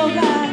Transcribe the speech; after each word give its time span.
oh 0.00 0.14
God. 0.14 0.47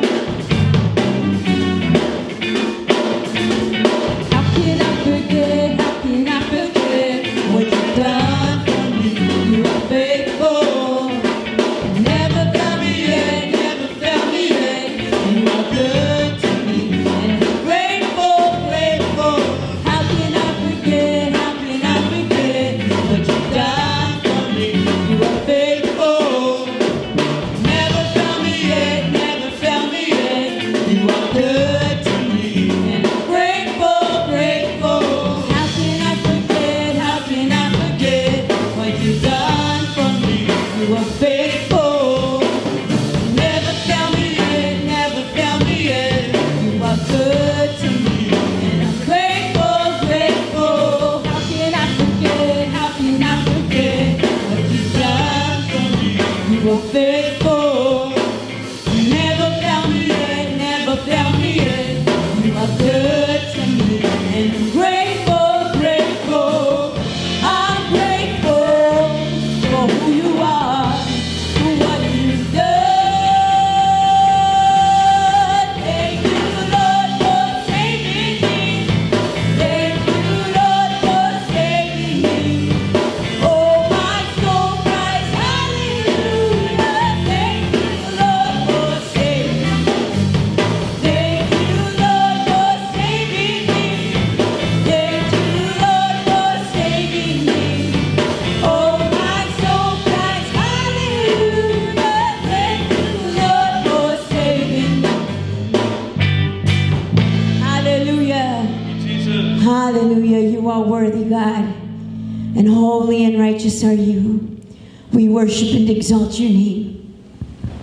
exalt 116.05 116.39
your 116.39 116.51
name. 116.51 117.15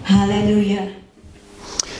Hallelujah. 0.05 0.95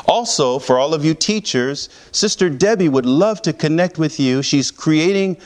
Also, 0.08 0.60
for 0.60 0.80
all 0.80 0.94
of 0.94 1.04
you 1.04 1.14
teachers, 1.14 1.90
Sister 2.12 2.50
Debbie 2.50 2.90
would 2.90 3.06
love 3.06 3.42
to 3.44 3.54
connect 3.54 3.98
with 3.98 4.20
you. 4.20 4.42
She's 4.42 4.72
creating 4.72 5.38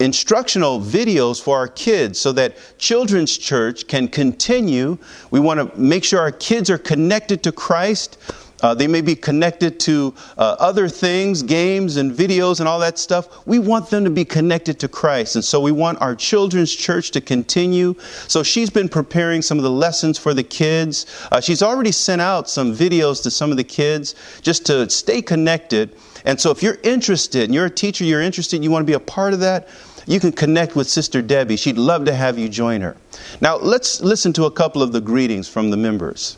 instructional 0.00 0.80
videos 0.80 1.40
for 1.40 1.56
our 1.56 1.68
kids 1.68 2.18
so 2.18 2.32
that 2.32 2.56
children's 2.78 3.38
church 3.38 3.86
can 3.86 4.08
continue. 4.08 4.98
We 5.30 5.40
want 5.40 5.60
to 5.60 5.80
make 5.80 6.04
sure 6.04 6.20
our 6.20 6.32
kids 6.32 6.70
are 6.70 6.78
connected 6.78 7.42
to 7.44 7.52
Christ. 7.52 8.18
Uh, 8.62 8.74
they 8.74 8.86
may 8.86 9.00
be 9.00 9.14
connected 9.14 9.80
to 9.80 10.14
uh, 10.38 10.56
other 10.58 10.88
things, 10.88 11.42
games 11.42 11.96
and 11.96 12.12
videos 12.12 12.60
and 12.60 12.68
all 12.68 12.78
that 12.78 12.98
stuff. 12.98 13.46
We 13.46 13.58
want 13.58 13.90
them 13.90 14.04
to 14.04 14.10
be 14.10 14.24
connected 14.24 14.78
to 14.80 14.88
Christ. 14.88 15.36
And 15.36 15.44
so 15.44 15.60
we 15.60 15.72
want 15.72 16.00
our 16.00 16.14
children's 16.14 16.74
church 16.74 17.10
to 17.12 17.20
continue. 17.20 17.94
So 18.28 18.42
she's 18.42 18.70
been 18.70 18.88
preparing 18.88 19.42
some 19.42 19.58
of 19.58 19.64
the 19.64 19.70
lessons 19.70 20.18
for 20.18 20.34
the 20.34 20.44
kids. 20.44 21.06
Uh, 21.30 21.40
she's 21.40 21.62
already 21.62 21.92
sent 21.92 22.20
out 22.20 22.48
some 22.48 22.74
videos 22.74 23.22
to 23.24 23.30
some 23.30 23.50
of 23.50 23.56
the 23.56 23.64
kids 23.64 24.14
just 24.42 24.64
to 24.66 24.88
stay 24.88 25.20
connected. 25.22 25.96
And 26.24 26.40
so 26.40 26.50
if 26.50 26.62
you're 26.62 26.78
interested 26.82 27.44
and 27.44 27.54
you're 27.54 27.66
a 27.66 27.70
teacher, 27.70 28.04
you're 28.04 28.22
interested, 28.22 28.62
you 28.62 28.70
want 28.70 28.82
to 28.82 28.90
be 28.90 28.94
a 28.94 29.00
part 29.00 29.34
of 29.34 29.40
that, 29.40 29.68
you 30.06 30.20
can 30.20 30.32
connect 30.32 30.74
with 30.74 30.88
Sister 30.88 31.22
Debbie. 31.22 31.56
She'd 31.56 31.78
love 31.78 32.04
to 32.06 32.14
have 32.14 32.38
you 32.38 32.48
join 32.48 32.80
her. 32.80 32.96
Now, 33.40 33.56
let's 33.56 34.00
listen 34.00 34.32
to 34.34 34.44
a 34.44 34.50
couple 34.50 34.82
of 34.82 34.92
the 34.92 35.00
greetings 35.00 35.48
from 35.48 35.70
the 35.70 35.76
members. 35.76 36.36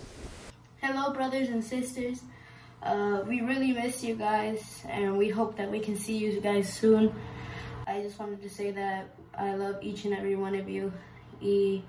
Brothers 1.13 1.49
and 1.49 1.63
sisters. 1.63 2.23
Uh, 2.83 3.23
we 3.27 3.41
really 3.41 3.73
miss 3.73 4.03
you 4.03 4.15
guys, 4.15 4.85
and 4.89 5.17
we 5.19 5.29
hope 5.29 5.57
that 5.57 5.71
we 5.71 5.81
can 5.81 5.97
see 5.97 6.17
you 6.17 6.41
guys 6.41 6.73
soon. 6.73 7.13
I 7.87 8.01
just 8.03 8.19
wanted 8.19 8.43
to 8.43 8.49
say 8.49 8.71
that 8.73 9.09
I 9.37 9.55
love 9.55 9.77
each 9.83 10.05
and 10.05 10.15
every 10.15 10.37
one 10.37 10.55
of 10.55 10.69
you. 10.69 10.93
Y, 11.43 11.83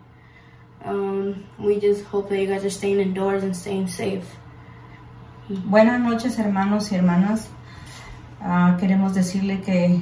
um, 0.83 1.45
we 1.59 1.79
just 1.79 2.03
hope 2.05 2.29
that 2.29 2.39
you 2.39 2.47
guys 2.47 2.65
are 2.65 2.69
staying 2.69 2.99
indoors 2.99 3.43
and 3.43 3.55
staying 3.55 3.87
safe. 3.87 4.25
Buenas 5.47 6.01
noches 6.01 6.37
hermanos 6.37 6.91
y 6.91 6.97
hermanas. 6.97 7.47
Ah, 8.41 8.77
queremos 8.79 9.13
decirle 9.13 9.61
que 9.61 10.01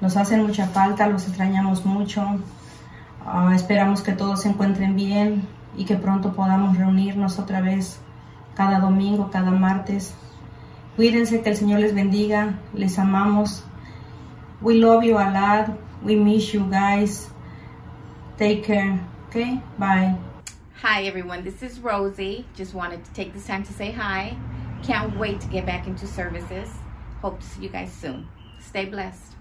nos 0.00 0.16
hacen 0.16 0.42
mucha 0.42 0.66
falta, 0.66 1.06
los 1.08 1.26
extrañamos 1.26 1.84
mucho. 1.84 2.22
Ah, 3.24 3.52
esperamos 3.54 4.02
que 4.02 4.12
todos 4.12 4.42
se 4.42 4.48
encuentren 4.48 4.96
bien 4.96 5.46
y 5.76 5.84
que 5.84 5.96
pronto 5.96 6.32
podamos 6.32 6.76
reunirnos 6.76 7.38
otra 7.38 7.60
vez 7.60 8.00
cada 8.56 8.80
domingo, 8.80 9.28
cada 9.32 9.50
martes. 9.50 10.12
Cuídense, 10.96 11.42
que 11.42 11.50
el 11.50 11.56
Señor 11.56 11.80
les 11.80 11.92
bendiga, 11.92 12.58
les 12.74 12.98
amamos. 12.98 13.62
We 14.60 14.74
love 14.74 15.04
you 15.04 15.16
a 15.16 15.30
lot. 15.30 15.70
We 16.02 16.16
miss 16.16 16.52
you 16.52 16.60
guys. 16.70 17.30
Take 18.36 18.64
care. 18.64 18.98
Okay? 19.28 19.60
Bye. 19.78 20.16
Hi, 20.82 21.04
everyone. 21.04 21.44
This 21.44 21.62
is 21.62 21.78
Rosie. 21.78 22.46
Just 22.56 22.74
wanted 22.74 23.04
to 23.04 23.12
take 23.12 23.32
this 23.32 23.46
time 23.46 23.62
to 23.64 23.72
say 23.72 23.90
hi. 23.90 24.36
Can't 24.82 25.16
wait 25.18 25.40
to 25.40 25.46
get 25.48 25.66
back 25.66 25.86
into 25.86 26.06
services. 26.06 26.68
Hope 27.20 27.38
to 27.40 27.46
see 27.46 27.62
you 27.62 27.68
guys 27.68 27.92
soon. 27.92 28.26
Stay 28.60 28.86
blessed. 28.86 29.34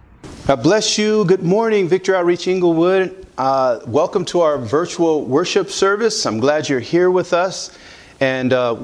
God 0.48 0.64
bless 0.64 0.98
you. 0.98 1.26
Good 1.26 1.44
morning, 1.44 1.88
Victory 1.88 2.16
Outreach 2.16 2.48
Inglewood. 2.48 3.26
Uh, 3.38 3.80
welcome 3.88 4.26
to 4.26 4.42
our 4.42 4.58
virtual 4.58 5.24
worship 5.24 5.70
service. 5.70 6.26
I'm 6.26 6.40
glad 6.40 6.68
you're 6.68 6.82
here 6.82 7.10
with 7.10 7.34
us. 7.34 7.78
And 8.20 8.52
uh, 8.52 8.84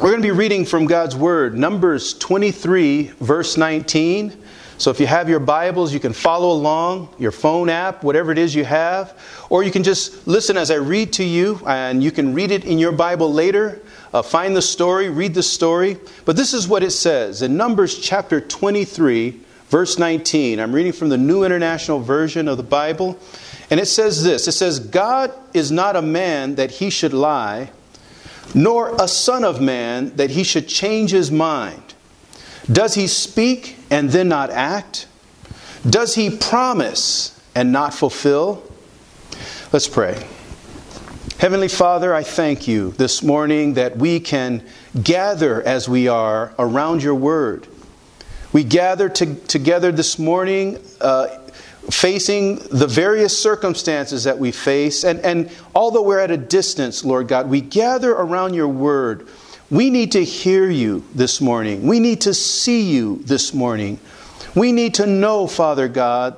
we're 0.00 0.10
going 0.10 0.22
to 0.22 0.28
be 0.28 0.30
reading 0.30 0.64
from 0.64 0.86
God's 0.86 1.16
Word, 1.16 1.58
Numbers 1.58 2.14
23, 2.14 3.08
verse 3.18 3.56
19. 3.56 4.32
So 4.76 4.92
if 4.92 5.00
you 5.00 5.08
have 5.08 5.28
your 5.28 5.40
Bibles, 5.40 5.92
you 5.92 5.98
can 5.98 6.12
follow 6.12 6.52
along, 6.52 7.12
your 7.18 7.32
phone 7.32 7.68
app, 7.68 8.04
whatever 8.04 8.30
it 8.30 8.38
is 8.38 8.54
you 8.54 8.64
have, 8.64 9.18
or 9.50 9.64
you 9.64 9.72
can 9.72 9.82
just 9.82 10.24
listen 10.28 10.56
as 10.56 10.70
I 10.70 10.76
read 10.76 11.14
to 11.14 11.24
you, 11.24 11.60
and 11.66 12.00
you 12.00 12.12
can 12.12 12.32
read 12.32 12.52
it 12.52 12.64
in 12.64 12.78
your 12.78 12.92
Bible 12.92 13.32
later. 13.32 13.82
Uh, 14.14 14.22
find 14.22 14.54
the 14.54 14.62
story, 14.62 15.08
read 15.08 15.34
the 15.34 15.42
story. 15.42 15.96
But 16.24 16.36
this 16.36 16.54
is 16.54 16.68
what 16.68 16.84
it 16.84 16.92
says 16.92 17.42
in 17.42 17.56
Numbers 17.56 17.98
chapter 17.98 18.40
23, 18.40 19.40
verse 19.66 19.98
19. 19.98 20.60
I'm 20.60 20.72
reading 20.72 20.92
from 20.92 21.08
the 21.08 21.18
New 21.18 21.42
International 21.42 21.98
Version 21.98 22.46
of 22.46 22.56
the 22.56 22.62
Bible. 22.62 23.18
And 23.68 23.80
it 23.80 23.86
says 23.86 24.22
this 24.22 24.46
It 24.46 24.52
says, 24.52 24.78
God 24.78 25.34
is 25.52 25.72
not 25.72 25.96
a 25.96 26.02
man 26.02 26.54
that 26.54 26.70
he 26.70 26.88
should 26.88 27.12
lie, 27.12 27.72
nor 28.54 28.94
a 29.00 29.08
son 29.08 29.44
of 29.44 29.60
man 29.60 30.14
that 30.16 30.30
he 30.30 30.42
should 30.42 30.68
change 30.68 31.10
his 31.10 31.30
mind. 31.30 31.94
Does 32.70 32.94
he 32.94 33.06
speak 33.06 33.76
and 33.90 34.10
then 34.10 34.28
not 34.28 34.50
act? 34.50 35.06
Does 35.88 36.14
he 36.14 36.30
promise 36.30 37.40
and 37.54 37.72
not 37.72 37.94
fulfill? 37.94 38.62
Let's 39.72 39.88
pray. 39.88 40.26
Heavenly 41.38 41.68
Father, 41.68 42.12
I 42.12 42.24
thank 42.24 42.66
you 42.66 42.90
this 42.92 43.22
morning 43.22 43.74
that 43.74 43.96
we 43.96 44.18
can 44.18 44.66
gather 45.02 45.62
as 45.62 45.88
we 45.88 46.08
are 46.08 46.52
around 46.58 47.02
your 47.02 47.14
word. 47.14 47.68
We 48.52 48.64
gather 48.64 49.08
to, 49.08 49.34
together 49.34 49.92
this 49.92 50.18
morning 50.18 50.82
uh, 51.00 51.28
facing 51.90 52.56
the 52.70 52.86
various 52.86 53.40
circumstances 53.40 54.24
that 54.24 54.38
we 54.38 54.52
face. 54.52 55.04
And, 55.04 55.20
and 55.20 55.50
although 55.74 56.02
we're 56.02 56.18
at 56.18 56.30
a 56.30 56.36
distance, 56.36 57.04
Lord 57.04 57.28
God, 57.28 57.48
we 57.48 57.60
gather 57.60 58.12
around 58.12 58.54
your 58.54 58.68
word. 58.68 59.26
We 59.70 59.90
need 59.90 60.12
to 60.12 60.24
hear 60.24 60.68
you 60.70 61.04
this 61.14 61.40
morning. 61.40 61.86
We 61.86 62.00
need 62.00 62.22
to 62.22 62.34
see 62.34 62.82
you 62.82 63.20
this 63.24 63.52
morning. 63.54 63.98
We 64.54 64.72
need 64.72 64.94
to 64.94 65.06
know, 65.06 65.46
Father 65.46 65.88
God, 65.88 66.36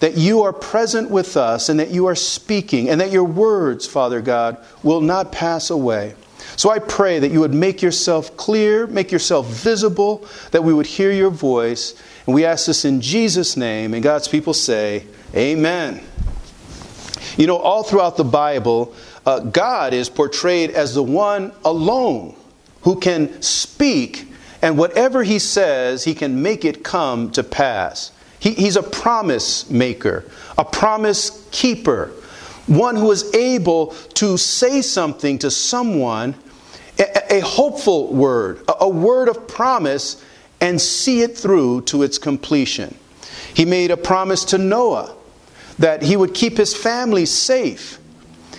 that 0.00 0.16
you 0.16 0.42
are 0.42 0.52
present 0.52 1.10
with 1.10 1.36
us 1.36 1.68
and 1.68 1.78
that 1.78 1.90
you 1.90 2.06
are 2.06 2.16
speaking 2.16 2.90
and 2.90 3.00
that 3.00 3.12
your 3.12 3.24
words, 3.24 3.86
Father 3.86 4.20
God, 4.20 4.56
will 4.82 5.00
not 5.00 5.30
pass 5.30 5.70
away. 5.70 6.14
So 6.56 6.70
I 6.70 6.78
pray 6.78 7.18
that 7.18 7.30
you 7.30 7.40
would 7.40 7.54
make 7.54 7.82
yourself 7.82 8.36
clear, 8.36 8.86
make 8.86 9.10
yourself 9.10 9.46
visible, 9.48 10.26
that 10.50 10.62
we 10.62 10.74
would 10.74 10.86
hear 10.86 11.10
your 11.10 11.30
voice. 11.30 11.94
And 12.26 12.34
we 12.34 12.44
ask 12.44 12.66
this 12.66 12.84
in 12.84 13.00
Jesus' 13.00 13.56
name. 13.56 13.94
And 13.94 14.02
God's 14.02 14.28
people 14.28 14.54
say, 14.54 15.06
Amen. 15.34 16.02
You 17.36 17.46
know, 17.46 17.56
all 17.56 17.82
throughout 17.82 18.16
the 18.16 18.24
Bible, 18.24 18.94
uh, 19.24 19.40
God 19.40 19.94
is 19.94 20.08
portrayed 20.08 20.70
as 20.70 20.94
the 20.94 21.02
one 21.02 21.52
alone 21.64 22.36
who 22.82 22.98
can 22.98 23.40
speak, 23.40 24.28
and 24.60 24.76
whatever 24.76 25.22
he 25.22 25.38
says, 25.38 26.04
he 26.04 26.14
can 26.14 26.42
make 26.42 26.64
it 26.64 26.82
come 26.84 27.30
to 27.32 27.42
pass. 27.42 28.12
He, 28.38 28.52
he's 28.54 28.76
a 28.76 28.82
promise 28.82 29.70
maker, 29.70 30.24
a 30.58 30.64
promise 30.64 31.46
keeper, 31.52 32.12
one 32.66 32.96
who 32.96 33.10
is 33.10 33.34
able 33.34 33.88
to 34.14 34.36
say 34.36 34.82
something 34.82 35.38
to 35.40 35.50
someone, 35.50 36.34
a, 36.98 37.36
a 37.36 37.40
hopeful 37.40 38.12
word, 38.12 38.62
a, 38.68 38.84
a 38.84 38.88
word 38.88 39.28
of 39.28 39.48
promise, 39.48 40.22
and 40.60 40.80
see 40.80 41.22
it 41.22 41.36
through 41.36 41.82
to 41.82 42.02
its 42.02 42.18
completion. 42.18 42.94
He 43.54 43.64
made 43.64 43.90
a 43.90 43.96
promise 43.96 44.44
to 44.46 44.58
Noah 44.58 45.14
that 45.78 46.02
he 46.02 46.16
would 46.16 46.34
keep 46.34 46.56
his 46.56 46.74
family 46.74 47.26
safe. 47.26 47.98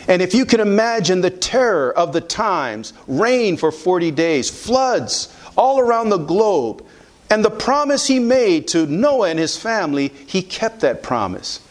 And 0.07 0.21
if 0.21 0.33
you 0.33 0.45
can 0.45 0.59
imagine 0.59 1.21
the 1.21 1.29
terror 1.29 1.97
of 1.97 2.11
the 2.11 2.21
times, 2.21 2.93
rain 3.07 3.55
for 3.55 3.71
40 3.71 4.11
days, 4.11 4.49
floods 4.49 5.33
all 5.55 5.79
around 5.79 6.09
the 6.09 6.17
globe, 6.17 6.85
and 7.29 7.43
the 7.43 7.49
promise 7.49 8.05
he 8.05 8.19
made 8.19 8.67
to 8.69 8.85
Noah 8.85 9.29
and 9.29 9.39
his 9.39 9.55
family, 9.55 10.09
he 10.27 10.41
kept 10.41 10.81
that 10.81 11.01
promise. 11.01 11.61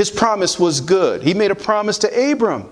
His 0.00 0.10
promise 0.10 0.58
was 0.58 0.80
good. 0.80 1.22
He 1.22 1.34
made 1.34 1.50
a 1.50 1.54
promise 1.54 1.98
to 1.98 2.32
Abram. 2.32 2.70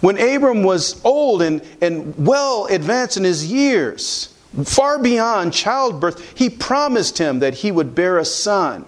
When 0.00 0.18
Abram 0.18 0.64
was 0.64 1.00
old 1.04 1.42
and, 1.42 1.62
and 1.80 2.12
well 2.26 2.66
advanced 2.66 3.16
in 3.16 3.22
his 3.22 3.46
years, 3.52 4.34
far 4.64 4.98
beyond 4.98 5.52
childbirth, 5.52 6.36
he 6.36 6.50
promised 6.50 7.18
him 7.18 7.38
that 7.38 7.54
he 7.54 7.70
would 7.70 7.94
bear 7.94 8.18
a 8.18 8.24
son. 8.24 8.84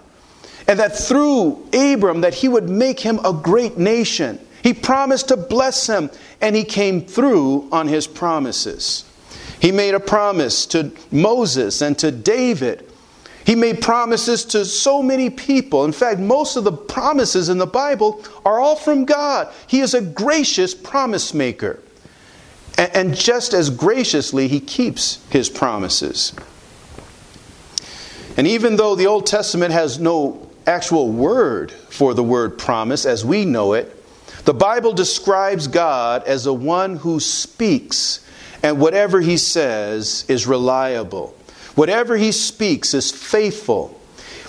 And 0.66 0.80
that 0.80 0.98
through 0.98 1.64
Abram 1.72 2.22
that 2.22 2.34
he 2.34 2.48
would 2.48 2.68
make 2.68 2.98
him 2.98 3.20
a 3.24 3.32
great 3.32 3.78
nation. 3.78 4.40
He 4.64 4.74
promised 4.74 5.28
to 5.28 5.36
bless 5.36 5.86
him, 5.86 6.10
and 6.40 6.56
he 6.56 6.64
came 6.64 7.06
through 7.06 7.68
on 7.70 7.86
his 7.86 8.08
promises. 8.08 9.04
He 9.60 9.70
made 9.70 9.94
a 9.94 10.00
promise 10.00 10.66
to 10.66 10.90
Moses 11.12 11.80
and 11.80 11.96
to 12.00 12.10
David. 12.10 12.91
He 13.44 13.54
made 13.54 13.80
promises 13.80 14.44
to 14.46 14.64
so 14.64 15.02
many 15.02 15.28
people. 15.28 15.84
In 15.84 15.92
fact, 15.92 16.20
most 16.20 16.56
of 16.56 16.64
the 16.64 16.72
promises 16.72 17.48
in 17.48 17.58
the 17.58 17.66
Bible 17.66 18.24
are 18.44 18.60
all 18.60 18.76
from 18.76 19.04
God. 19.04 19.52
He 19.66 19.80
is 19.80 19.94
a 19.94 20.00
gracious 20.00 20.74
promise 20.74 21.34
maker. 21.34 21.80
And 22.78 23.14
just 23.14 23.52
as 23.52 23.68
graciously, 23.68 24.48
he 24.48 24.60
keeps 24.60 25.24
his 25.30 25.48
promises. 25.48 26.32
And 28.36 28.46
even 28.46 28.76
though 28.76 28.94
the 28.94 29.06
Old 29.06 29.26
Testament 29.26 29.72
has 29.72 29.98
no 29.98 30.48
actual 30.66 31.10
word 31.10 31.70
for 31.72 32.14
the 32.14 32.22
word 32.22 32.56
promise 32.58 33.04
as 33.04 33.24
we 33.24 33.44
know 33.44 33.74
it, 33.74 33.98
the 34.44 34.54
Bible 34.54 34.92
describes 34.92 35.68
God 35.68 36.24
as 36.24 36.44
the 36.44 36.54
one 36.54 36.96
who 36.96 37.20
speaks, 37.20 38.26
and 38.62 38.80
whatever 38.80 39.20
he 39.20 39.36
says 39.36 40.24
is 40.28 40.46
reliable. 40.46 41.36
Whatever 41.74 42.16
he 42.16 42.32
speaks 42.32 42.94
is 42.94 43.10
faithful. 43.10 43.98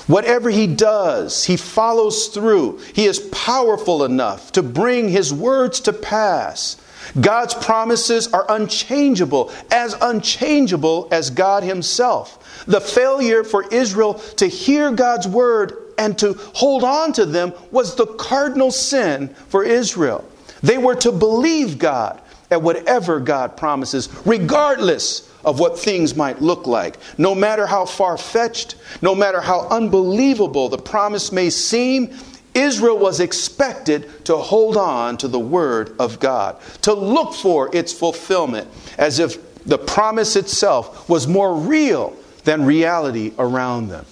Whatever 0.07 0.49
he 0.49 0.67
does, 0.67 1.45
he 1.45 1.55
follows 1.55 2.27
through. 2.27 2.79
He 2.93 3.05
is 3.05 3.19
powerful 3.19 4.03
enough 4.03 4.51
to 4.53 4.63
bring 4.63 5.07
his 5.09 5.33
words 5.33 5.79
to 5.81 5.93
pass. 5.93 6.77
God's 7.19 7.53
promises 7.53 8.27
are 8.33 8.45
unchangeable, 8.49 9.51
as 9.71 9.95
unchangeable 10.01 11.07
as 11.11 11.29
God 11.29 11.63
himself. 11.63 12.65
The 12.65 12.81
failure 12.81 13.43
for 13.43 13.67
Israel 13.73 14.15
to 14.37 14.47
hear 14.47 14.91
God's 14.91 15.27
word 15.27 15.73
and 15.97 16.17
to 16.19 16.33
hold 16.53 16.83
on 16.83 17.13
to 17.13 17.25
them 17.25 17.53
was 17.71 17.95
the 17.95 18.05
cardinal 18.05 18.71
sin 18.71 19.29
for 19.47 19.63
Israel. 19.63 20.27
They 20.61 20.77
were 20.77 20.95
to 20.95 21.11
believe 21.11 21.77
God 21.77 22.21
at 22.49 22.61
whatever 22.61 23.19
God 23.19 23.57
promises, 23.57 24.09
regardless 24.25 25.29
of 25.45 25.59
what 25.59 25.79
things 25.79 26.15
might 26.15 26.41
look 26.41 26.67
like. 26.67 26.97
No 27.17 27.35
matter 27.35 27.65
how 27.65 27.85
far 27.85 28.17
fetched, 28.17 28.75
no 29.01 29.13
matter 29.13 29.41
how 29.41 29.67
unbelievable 29.69 30.69
the 30.69 30.77
promise 30.77 31.31
may 31.31 31.49
seem, 31.49 32.15
Israel 32.53 32.97
was 32.97 33.19
expected 33.19 34.25
to 34.25 34.37
hold 34.37 34.77
on 34.77 35.17
to 35.17 35.27
the 35.27 35.39
Word 35.39 35.95
of 35.99 36.19
God, 36.19 36.59
to 36.83 36.93
look 36.93 37.33
for 37.33 37.75
its 37.75 37.91
fulfillment, 37.91 38.67
as 38.97 39.19
if 39.19 39.63
the 39.65 39.77
promise 39.77 40.35
itself 40.35 41.09
was 41.09 41.27
more 41.27 41.55
real 41.55 42.15
than 42.43 42.65
reality 42.65 43.33
around 43.39 43.87
them. 43.87 44.05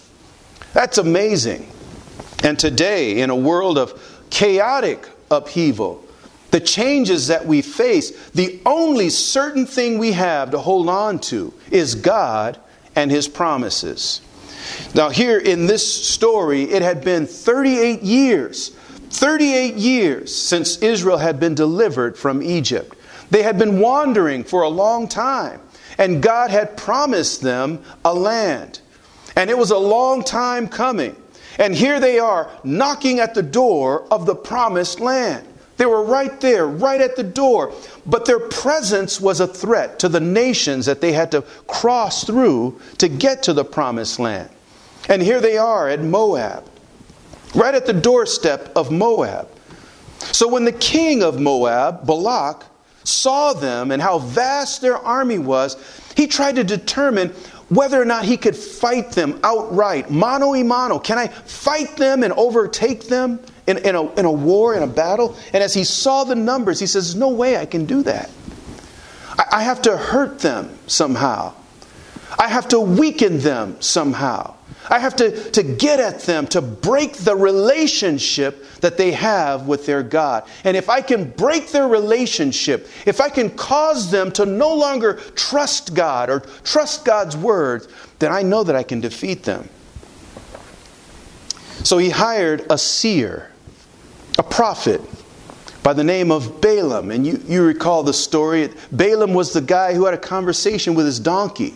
That's 0.74 0.98
amazing. 0.98 1.70
And 2.44 2.58
today, 2.58 3.20
in 3.22 3.30
a 3.30 3.36
world 3.36 3.78
of 3.78 4.26
chaotic 4.30 5.08
upheaval, 5.30 6.04
the 6.51 6.60
changes 6.60 7.27
that 7.27 7.46
we 7.46 7.62
face, 7.62 8.29
the 8.31 8.60
only 8.65 9.10
certain 9.10 9.65
thing 9.65 9.98
we 9.98 10.12
have 10.12 10.51
to 10.51 10.60
hold 10.60 10.89
on 10.89 11.20
to 11.20 11.53
is 11.72 11.96
God 11.96 12.60
and 12.96 13.10
His 13.10 13.27
promises. 13.27 14.22
Now, 14.93 15.10
here 15.10 15.38
in 15.38 15.65
this 15.65 16.05
story, 16.08 16.63
it 16.63 16.81
had 16.81 17.03
been 17.03 17.25
38 17.25 18.01
years, 18.01 18.70
38 19.10 19.75
years 19.75 20.36
since 20.36 20.77
Israel 20.77 21.17
had 21.17 21.39
been 21.39 21.55
delivered 21.55 22.17
from 22.17 22.43
Egypt. 22.43 22.96
They 23.29 23.43
had 23.43 23.58
been 23.58 23.79
wandering 23.79 24.43
for 24.43 24.63
a 24.63 24.70
long 24.70 25.08
time, 25.08 25.62
and 25.98 26.22
God 26.22 26.51
had 26.51 26.75
promised 26.77 27.41
them 27.41 27.81
a 28.03 28.13
land. 28.13 28.81
And 29.36 29.50
it 29.50 29.58
was 29.58 29.72
a 29.72 29.77
long 29.77 30.24
time 30.24 30.67
coming. 30.67 31.15
And 31.58 31.74
here 31.74 32.00
they 32.00 32.20
are 32.20 32.50
knocking 32.63 33.20
at 33.20 33.34
the 33.34 33.43
door 33.43 34.05
of 34.12 34.25
the 34.25 34.36
promised 34.36 35.00
land. 35.00 35.48
They 35.82 35.88
were 35.88 36.04
right 36.04 36.40
there, 36.42 36.68
right 36.68 37.02
at 37.02 37.16
the 37.16 37.24
door. 37.24 37.74
But 38.06 38.26
their 38.26 38.40
presence 38.40 39.20
was 39.20 39.40
a 39.40 39.48
threat 39.48 39.98
to 39.98 40.10
the 40.10 40.20
nations 40.20 40.86
that 40.86 41.02
they 41.02 41.12
had 41.12 41.32
to 41.32 41.42
cross 41.66 42.24
through 42.24 42.80
to 43.00 43.08
get 43.08 43.42
to 43.42 43.54
the 43.54 43.66
promised 43.66 44.20
land. 44.20 44.52
And 45.10 45.24
here 45.24 45.42
they 45.42 45.58
are 45.58 45.90
at 45.90 46.00
Moab, 46.04 46.70
right 47.56 47.74
at 47.74 47.88
the 47.88 47.94
doorstep 47.94 48.72
of 48.76 48.92
Moab. 48.92 49.48
So 50.20 50.48
when 50.48 50.66
the 50.66 50.72
king 50.72 51.24
of 51.24 51.40
Moab, 51.40 52.06
Balak, 52.06 52.64
saw 53.04 53.54
them 53.54 53.90
and 53.90 54.00
how 54.00 54.20
vast 54.20 54.82
their 54.82 54.98
army 54.98 55.40
was, 55.40 55.78
he 56.16 56.28
tried 56.28 56.58
to 56.58 56.64
determine 56.64 57.30
whether 57.70 58.00
or 58.00 58.06
not 58.06 58.24
he 58.24 58.38
could 58.38 58.56
fight 58.56 59.14
them 59.14 59.40
outright, 59.44 60.12
mano 60.12 60.54
a 60.54 60.64
mano. 60.64 61.00
Can 61.00 61.18
I 61.18 61.30
fight 61.30 61.98
them 61.98 62.22
and 62.22 62.34
overtake 62.34 63.08
them? 63.08 63.40
In, 63.72 63.86
in, 63.86 63.96
a, 63.96 64.13
in 64.13 64.25
a 64.25 64.32
war, 64.32 64.75
in 64.75 64.84
a 64.84 64.88
battle. 64.88 65.38
And 65.54 65.63
as 65.63 65.74
he 65.74 65.84
saw 65.84 66.24
the 66.24 66.36
numbers, 66.36 66.80
he 66.80 66.86
says, 66.86 67.13
There's 67.13 67.20
No 67.20 67.30
way 67.30 67.58
I 67.58 67.66
can 67.66 67.86
do 67.86 68.04
that. 68.04 68.30
I, 69.38 69.46
I 69.51 69.63
have 69.63 69.82
to 69.84 69.98
hurt 69.98 70.40
them 70.40 70.78
somehow. 70.88 71.54
I 72.38 72.48
have 72.48 72.68
to 72.70 72.80
weaken 72.80 73.40
them 73.40 73.82
somehow. 73.82 74.56
I 74.90 75.00
have 75.00 75.16
to, 75.18 75.51
to 75.51 75.63
get 75.63 76.00
at 76.00 76.22
them 76.22 76.48
to 76.48 76.62
break 76.62 77.13
the 77.13 77.36
relationship 77.36 78.66
that 78.82 78.98
they 78.98 79.12
have 79.12 79.68
with 79.68 79.86
their 79.86 80.01
God. 80.01 80.44
And 80.63 80.75
if 80.75 80.90
I 80.90 81.01
can 81.01 81.30
break 81.32 81.70
their 81.70 81.88
relationship, 81.88 82.90
if 83.06 83.22
I 83.22 83.30
can 83.30 83.51
cause 83.51 84.10
them 84.10 84.32
to 84.34 84.46
no 84.46 84.74
longer 84.74 85.13
trust 85.36 85.94
God 85.94 86.30
or 86.30 86.40
trust 86.63 87.06
God's 87.06 87.38
word, 87.38 87.88
then 88.20 88.32
I 88.32 88.42
know 88.42 88.63
that 88.63 88.75
I 88.75 88.84
can 88.84 89.01
defeat 89.01 89.44
them. 89.44 89.70
So 91.84 91.98
he 91.98 92.10
hired 92.10 92.66
a 92.70 92.78
seer 92.78 93.50
a 94.38 94.44
prophet 94.44 95.02
by 95.84 95.94
the 95.94 96.04
name 96.04 96.32
of 96.32 96.62
Balaam. 96.62 97.12
And 97.12 97.26
you, 97.26 97.42
you 97.48 97.64
recall 97.64 98.04
the 98.04 98.14
story. 98.14 98.70
Balaam 98.92 99.34
was 99.34 99.54
the 99.54 99.62
guy 99.62 99.94
who 99.94 100.06
had 100.06 100.14
a 100.14 100.18
conversation 100.20 100.94
with 100.94 101.06
his 101.06 101.20
donkey. 101.20 101.76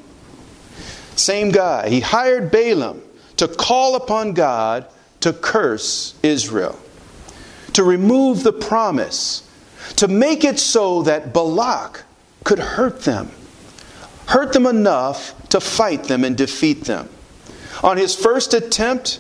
Same 1.15 1.51
guy. 1.51 1.89
He 1.89 2.01
hired 2.01 2.51
Balaam 2.51 3.01
to 3.37 3.47
call 3.47 3.95
upon 3.95 4.33
God 4.33 4.85
to 5.21 5.33
curse 5.33 6.15
Israel, 6.23 6.79
to 7.73 7.83
remove 7.83 8.43
the 8.43 8.53
promise, 8.53 9.49
to 9.95 10.07
make 10.07 10.43
it 10.43 10.59
so 10.59 11.03
that 11.03 11.33
Balak 11.33 12.03
could 12.43 12.59
hurt 12.59 13.01
them, 13.01 13.31
hurt 14.27 14.53
them 14.53 14.65
enough 14.65 15.33
to 15.49 15.59
fight 15.59 16.03
them 16.03 16.23
and 16.23 16.37
defeat 16.37 16.83
them. 16.83 17.09
On 17.83 17.97
his 17.97 18.15
first 18.15 18.53
attempt, 18.53 19.19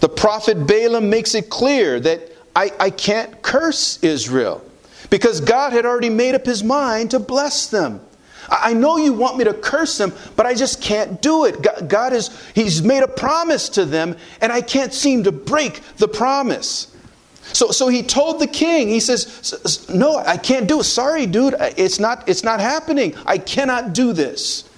the 0.00 0.08
prophet 0.08 0.66
Balaam 0.66 1.08
makes 1.08 1.34
it 1.34 1.50
clear 1.50 2.00
that 2.00 2.33
I, 2.56 2.72
I 2.78 2.90
can't 2.90 3.42
curse 3.42 4.02
Israel 4.02 4.64
because 5.10 5.40
God 5.40 5.72
had 5.72 5.84
already 5.84 6.10
made 6.10 6.34
up 6.34 6.46
his 6.46 6.62
mind 6.62 7.10
to 7.12 7.18
bless 7.18 7.66
them. 7.68 8.00
I 8.48 8.74
know 8.74 8.96
you 8.96 9.12
want 9.12 9.38
me 9.38 9.44
to 9.44 9.54
curse 9.54 9.96
them, 9.96 10.12
but 10.36 10.44
I 10.44 10.54
just 10.54 10.82
can't 10.82 11.20
do 11.22 11.44
it. 11.46 11.88
God 11.88 12.12
is, 12.12 12.30
He's 12.54 12.82
made 12.82 13.02
a 13.02 13.08
promise 13.08 13.68
to 13.70 13.84
them, 13.84 14.16
and 14.40 14.52
I 14.52 14.60
can't 14.60 14.92
seem 14.92 15.24
to 15.24 15.32
break 15.32 15.80
the 15.96 16.08
promise. 16.08 16.94
So, 17.52 17.70
so 17.70 17.88
he 17.88 18.02
told 18.02 18.40
the 18.40 18.46
king, 18.46 18.88
he 18.88 19.00
says, 19.00 19.86
No, 19.92 20.16
I 20.16 20.36
can't 20.36 20.66
do 20.66 20.80
it. 20.80 20.84
Sorry, 20.84 21.26
dude, 21.26 21.54
it's 21.60 21.98
not, 21.98 22.28
it's 22.28 22.42
not 22.42 22.60
happening. 22.60 23.14
I 23.26 23.38
cannot 23.38 23.92
do 23.92 24.12
this. 24.12 24.68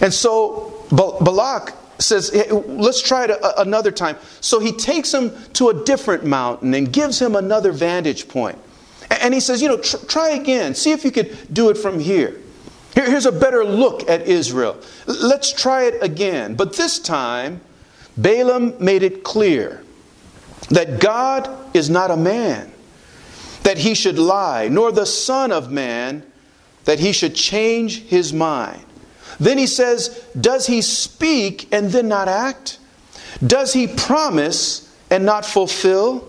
And 0.00 0.12
so 0.12 0.86
Balak 0.90 1.72
says, 1.98 2.34
let's 2.66 3.02
try 3.02 3.24
it 3.24 3.30
another 3.58 3.90
time. 3.90 4.16
So 4.40 4.58
he 4.60 4.72
takes 4.72 5.12
him 5.12 5.32
to 5.54 5.68
a 5.68 5.84
different 5.84 6.24
mountain 6.24 6.74
and 6.74 6.92
gives 6.92 7.20
him 7.20 7.36
another 7.36 7.72
vantage 7.72 8.28
point. 8.28 8.58
And 9.10 9.32
he 9.32 9.40
says, 9.40 9.62
you 9.62 9.68
know, 9.68 9.78
try 9.78 10.30
again. 10.30 10.74
See 10.74 10.92
if 10.92 11.04
you 11.04 11.10
could 11.10 11.52
do 11.52 11.70
it 11.70 11.78
from 11.78 12.00
here. 12.00 12.40
here's 12.94 13.26
a 13.26 13.32
better 13.32 13.64
look 13.64 14.08
at 14.08 14.22
Israel. 14.22 14.76
Let's 15.06 15.52
try 15.52 15.84
it 15.84 16.02
again. 16.02 16.54
But 16.54 16.76
this 16.76 16.98
time, 16.98 17.60
Balaam 18.16 18.74
made 18.78 19.02
it 19.02 19.24
clear 19.24 19.82
that 20.70 21.00
God 21.00 21.48
is 21.74 21.90
not 21.90 22.10
a 22.10 22.16
man, 22.16 22.72
that 23.62 23.78
he 23.78 23.94
should 23.94 24.18
lie, 24.18 24.68
nor 24.68 24.92
the 24.92 25.06
Son 25.06 25.52
of 25.52 25.70
Man, 25.70 26.24
that 26.84 26.98
he 26.98 27.12
should 27.12 27.34
change 27.34 28.02
his 28.02 28.32
mind. 28.32 28.83
Then 29.40 29.58
he 29.58 29.66
says, 29.66 30.24
Does 30.38 30.66
he 30.66 30.82
speak 30.82 31.72
and 31.72 31.90
then 31.90 32.08
not 32.08 32.28
act? 32.28 32.78
Does 33.44 33.72
he 33.72 33.86
promise 33.86 34.94
and 35.10 35.24
not 35.24 35.44
fulfill? 35.44 36.28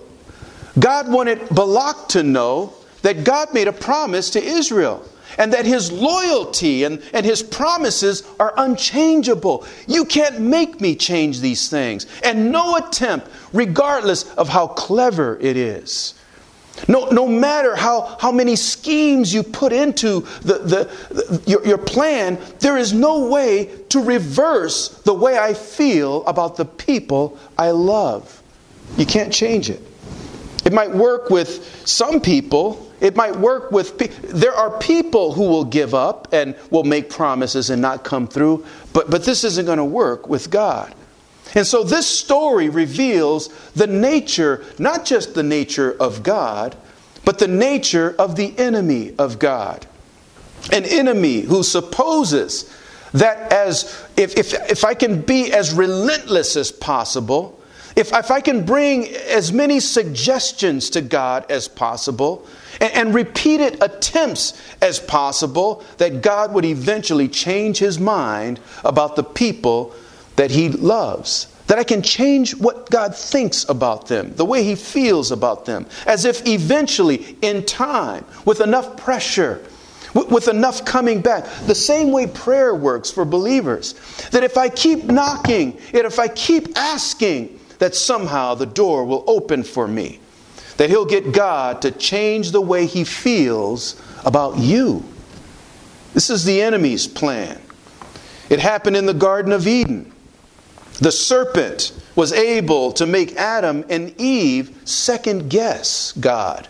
God 0.78 1.10
wanted 1.12 1.48
Balak 1.50 2.10
to 2.10 2.24
know 2.24 2.74
that 3.02 3.24
God 3.24 3.54
made 3.54 3.68
a 3.68 3.74
promise 3.74 4.32
to 4.32 4.44
Israel 4.44 5.08
and 5.38 5.54
that 5.54 5.66
his 5.66 5.92
loyalty 5.92 6.84
and, 6.84 7.02
and 7.14 7.26
his 7.26 7.44
promises 7.44 8.24
are 8.40 8.54
unchangeable. 8.58 9.66
You 9.88 10.06
can't 10.06 10.40
make 10.40 10.80
me 10.82 10.96
change 10.96 11.40
these 11.42 11.70
things. 11.70 12.06
And 12.24 12.52
no 12.52 12.78
attempt, 12.78 13.30
regardless 13.54 14.32
of 14.36 14.50
how 14.50 14.68
clever 14.68 15.38
it 15.42 15.58
is. 15.58 16.14
No, 16.88 17.06
no 17.10 17.28
matter 17.28 17.76
how, 17.76 18.18
how 18.20 18.32
many 18.32 18.56
schemes 18.56 19.34
you 19.34 19.44
put 19.44 19.72
into 19.72 20.22
the, 20.42 20.60
the, 20.60 21.14
the, 21.14 21.44
your, 21.48 21.66
your 21.66 21.78
plan, 21.78 22.38
there 22.60 22.78
is 22.78 22.94
no 22.94 23.28
way 23.28 23.72
to 23.90 24.02
reverse 24.02 24.90
the 25.04 25.14
way 25.14 25.38
I 25.38 25.54
feel 25.54 26.26
about 26.26 26.58
the 26.58 26.66
people 26.66 27.40
I 27.58 27.72
love. 27.72 28.42
You 28.98 29.06
can't 29.06 29.32
change 29.34 29.70
it. 29.70 29.82
It 30.66 30.74
might 30.74 30.92
work 30.92 31.30
with 31.30 31.88
some 31.88 32.20
people. 32.20 32.92
It 33.00 33.16
might 33.16 33.36
work 33.36 33.72
with. 33.72 33.98
Pe- 33.98 34.08
there 34.08 34.54
are 34.54 34.78
people 34.80 35.32
who 35.34 35.44
will 35.44 35.66
give 35.66 35.94
up 35.94 36.28
and 36.34 36.56
will 36.72 36.84
make 36.84 37.10
promises 37.10 37.70
and 37.70 37.82
not 37.82 38.04
come 38.04 38.28
through, 38.28 38.66
but, 38.92 39.10
but 39.10 39.24
this 39.24 39.44
isn't 39.44 39.66
going 39.66 39.78
to 39.78 39.86
work 39.86 40.28
with 40.28 40.50
God. 40.50 40.94
And 41.56 41.66
so 41.66 41.84
this 41.84 42.06
story 42.06 42.68
reveals 42.68 43.48
the 43.72 43.88
nature, 43.88 44.64
not 44.78 45.06
just 45.06 45.34
the 45.34 45.44
nature 45.44 45.96
of 46.00 46.22
God, 46.22 46.76
but 47.24 47.40
the 47.40 47.48
nature 47.48 48.14
of 48.20 48.36
the 48.36 48.58
enemy 48.60 49.16
of 49.18 49.40
God. 49.40 49.88
An 50.72 50.84
enemy 50.84 51.42
who 51.42 51.64
supposes 51.64 52.72
that 53.14 53.52
as 53.54 54.06
if, 54.18 54.38
if, 54.38 54.54
if 54.70 54.84
I 54.84 54.94
can 54.94 55.22
be 55.22 55.54
as 55.54 55.74
relentless 55.74 56.58
as 56.58 56.72
possible, 56.72 57.60
if, 57.96 58.12
if 58.12 58.30
I 58.30 58.42
can 58.42 58.66
bring 58.66 59.08
as 59.08 59.54
many 59.54 59.80
suggestions 59.80 60.90
to 60.92 61.02
God 61.02 61.50
as 61.50 61.70
possible 61.70 62.46
and, 62.82 62.92
and 62.92 63.16
repeated 63.16 63.82
attempts 63.82 64.62
as 64.82 65.00
possible, 65.00 65.84
that 65.98 66.22
God 66.22 66.54
would 66.54 66.66
eventually 66.66 67.30
change 67.30 67.78
his 67.78 67.98
mind 67.98 68.60
about 68.84 69.16
the 69.16 69.24
people 69.24 69.96
that 70.36 70.52
he 70.52 70.70
loves. 70.70 71.48
That 71.68 71.80
I 71.80 71.84
can 71.84 72.04
change 72.04 72.56
what 72.56 72.92
God 72.92 73.16
thinks 73.16 73.68
about 73.68 74.08
them, 74.08 74.36
the 74.36 74.46
way 74.46 74.64
he 74.64 74.76
feels 74.76 75.32
about 75.32 75.66
them, 75.66 75.88
as 76.06 76.24
if 76.24 76.46
eventually, 76.48 77.38
in 77.42 77.66
time, 77.66 78.24
with 78.46 78.62
enough 78.62 78.98
pressure, 78.98 79.66
with, 80.14 80.48
enough 80.48 80.86
coming 80.86 81.22
back, 81.22 81.44
the 81.66 81.76
same 81.76 82.12
way 82.12 82.28
prayer 82.28 82.74
works 82.76 83.10
for 83.12 83.26
believers, 83.26 83.94
that 84.32 84.44
if 84.44 84.58
I 84.58 84.70
keep 84.70 85.06
knocking, 85.06 85.78
and 85.88 86.06
if 86.06 86.20
I 86.20 86.28
keep 86.28 86.78
asking, 86.78 87.60
that 87.80 87.96
somehow 87.96 88.56
the 88.56 88.66
door 88.66 89.04
will 89.04 89.24
open 89.28 89.64
for 89.64 89.88
me. 89.88 90.20
That 90.78 90.90
he'll 90.90 91.06
get 91.06 91.34
God 91.34 91.82
to 91.82 91.92
change 91.92 92.52
the 92.52 92.62
way 92.62 92.86
he 92.86 93.04
feels 93.04 94.02
about 94.24 94.58
you. 94.58 95.04
This 96.14 96.30
is 96.30 96.46
the 96.46 96.62
enemy's 96.62 97.08
plan. 97.08 97.62
It 98.50 98.60
happened 98.60 98.96
in 98.96 99.06
the 99.06 99.14
Garden 99.14 99.52
of 99.52 99.68
Eden. 99.68 100.14
The 101.00 101.12
serpent 101.12 101.92
was 102.16 102.32
able 102.32 102.94
to 102.94 103.06
make 103.06 103.36
Adam 103.36 103.84
and 103.90 104.20
Eve 104.20 104.78
second 104.86 105.50
guess 105.50 106.14
God, 106.14 106.68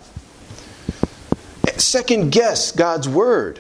second 1.77 2.31
guess 2.31 2.71
God's 2.71 3.07
word, 3.07 3.59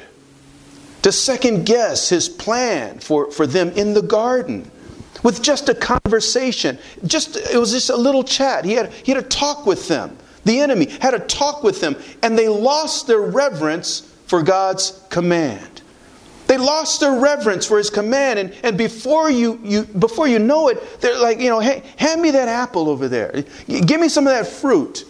to 1.03 1.11
second 1.11 1.65
guess 1.65 2.09
his 2.09 2.27
plan 2.27 2.99
for, 2.99 3.29
for 3.29 3.45
them 3.45 3.69
in 3.71 3.93
the 3.93 4.01
garden 4.01 4.71
with 5.21 5.41
just 5.41 5.69
a 5.69 5.75
conversation. 5.75 6.79
Just 7.05 7.35
it 7.35 7.57
was 7.57 7.71
just 7.71 7.89
a 7.89 7.95
little 7.95 8.23
chat. 8.23 8.65
He 8.65 8.73
had 8.73 8.91
he 8.91 9.11
had 9.11 9.23
a 9.23 9.27
talk 9.27 9.65
with 9.65 9.87
them. 9.87 10.17
The 10.45 10.59
enemy 10.59 10.85
had 11.01 11.13
a 11.13 11.19
talk 11.19 11.63
with 11.63 11.81
them, 11.81 11.95
and 12.21 12.37
they 12.37 12.47
lost 12.47 13.07
their 13.07 13.21
reverence 13.21 14.01
for 14.27 14.41
God's 14.43 15.01
command. 15.09 15.74
They 16.47 16.57
lost 16.57 16.99
their 16.99 17.19
reverence 17.19 17.65
for 17.65 17.77
his 17.77 17.89
command, 17.89 18.39
and, 18.39 18.53
and 18.63 18.77
before 18.77 19.31
you, 19.31 19.59
you 19.63 19.83
before 19.83 20.27
you 20.27 20.39
know 20.39 20.67
it, 20.69 21.01
they're 21.01 21.19
like, 21.19 21.39
you 21.39 21.49
know, 21.49 21.59
hey, 21.59 21.81
hand 21.97 22.21
me 22.21 22.31
that 22.31 22.47
apple 22.47 22.89
over 22.89 23.07
there. 23.07 23.43
Give 23.67 23.99
me 23.99 24.09
some 24.09 24.27
of 24.27 24.33
that 24.33 24.47
fruit. 24.47 25.05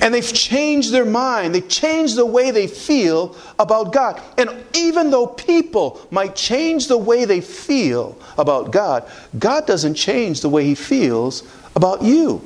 And 0.00 0.12
they've 0.12 0.32
changed 0.32 0.92
their 0.92 1.06
mind. 1.06 1.54
They've 1.54 1.66
changed 1.66 2.16
the 2.16 2.26
way 2.26 2.50
they 2.50 2.66
feel 2.66 3.34
about 3.58 3.92
God. 3.94 4.20
And 4.36 4.50
even 4.74 5.10
though 5.10 5.26
people 5.26 6.06
might 6.10 6.36
change 6.36 6.88
the 6.88 6.98
way 6.98 7.24
they 7.24 7.40
feel 7.40 8.18
about 8.36 8.72
God, 8.72 9.08
God 9.38 9.66
doesn't 9.66 9.94
change 9.94 10.42
the 10.42 10.50
way 10.50 10.64
He 10.64 10.74
feels 10.74 11.44
about 11.74 12.02
you. 12.02 12.42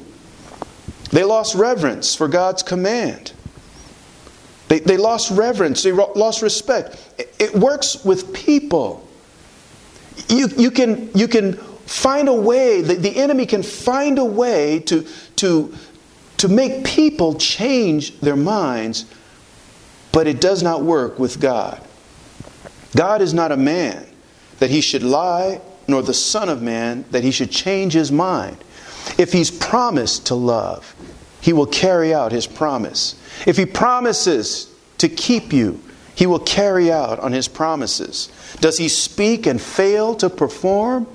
They 1.11 1.25
lost 1.25 1.57
reverence 1.57 2.15
for 2.15 2.29
God's 2.29 2.63
command. 2.63 3.33
They, 4.71 4.79
they 4.79 4.97
lost 4.97 5.33
reverence. 5.33 5.83
They 5.83 5.91
lost 5.91 6.43
respect. 6.43 7.13
It, 7.19 7.35
it 7.41 7.55
works 7.57 8.05
with 8.05 8.33
people. 8.33 9.05
You, 10.29 10.47
you, 10.57 10.71
can, 10.71 11.11
you 11.13 11.27
can 11.27 11.55
find 11.55 12.29
a 12.29 12.33
way, 12.33 12.81
the, 12.81 12.95
the 12.95 13.17
enemy 13.17 13.47
can 13.47 13.65
find 13.65 14.17
a 14.21 14.25
way 14.25 14.79
to, 14.87 15.05
to, 15.37 15.75
to 16.37 16.49
make 16.49 16.85
people 16.85 17.35
change 17.35 18.21
their 18.21 18.37
minds, 18.37 19.07
but 20.13 20.29
it 20.29 20.41
does 20.41 20.63
not 20.63 20.85
work 20.85 21.19
with 21.19 21.41
God. 21.41 21.85
God 22.95 23.23
is 23.23 23.35
not 23.35 23.51
a 23.51 23.57
man 23.57 24.07
that 24.61 24.71
he 24.71 24.81
should 24.81 25.03
lie, 25.03 25.61
nor 25.89 26.01
the 26.01 26.15
Son 26.15 26.49
of 26.49 26.63
Man 26.63 27.05
that 27.11 27.25
he 27.25 27.33
should 27.33 27.51
change 27.51 27.93
his 27.93 28.13
mind. 28.13 28.57
If 29.19 29.33
he's 29.33 29.51
promised 29.51 30.27
to 30.27 30.37
love, 30.37 30.95
he 31.41 31.53
will 31.53 31.67
carry 31.67 32.13
out 32.13 32.33
his 32.33 32.47
promise. 32.47 33.15
If 33.47 33.57
he 33.57 33.67
promises 33.67 34.73
to 34.99 35.09
keep 35.09 35.53
you, 35.53 35.81
he 36.15 36.27
will 36.27 36.41
carry 36.41 36.93
out 36.93 37.19
on 37.19 37.33
his 37.33 37.49
promises. 37.49 38.31
Does 38.61 38.77
he 38.77 38.89
speak 38.89 39.47
and 39.47 39.61
fail 39.61 40.15
to 40.17 40.29
perform? 40.29 41.07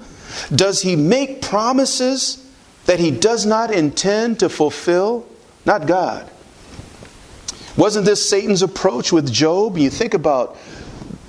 Does 0.54 0.82
he 0.82 0.96
make 0.96 1.42
promises 1.42 2.44
that 2.86 3.00
he 3.00 3.12
does 3.12 3.46
not 3.46 3.72
intend 3.72 4.40
to 4.40 4.50
fulfill? 4.50 5.28
Not 5.66 5.86
God. 5.86 6.30
Wasn't 7.78 8.06
this 8.06 8.28
Satan's 8.28 8.62
approach 8.62 9.12
with 9.12 9.32
Job? 9.32 9.78
You 9.78 9.90
think 9.90 10.14
about 10.14 10.58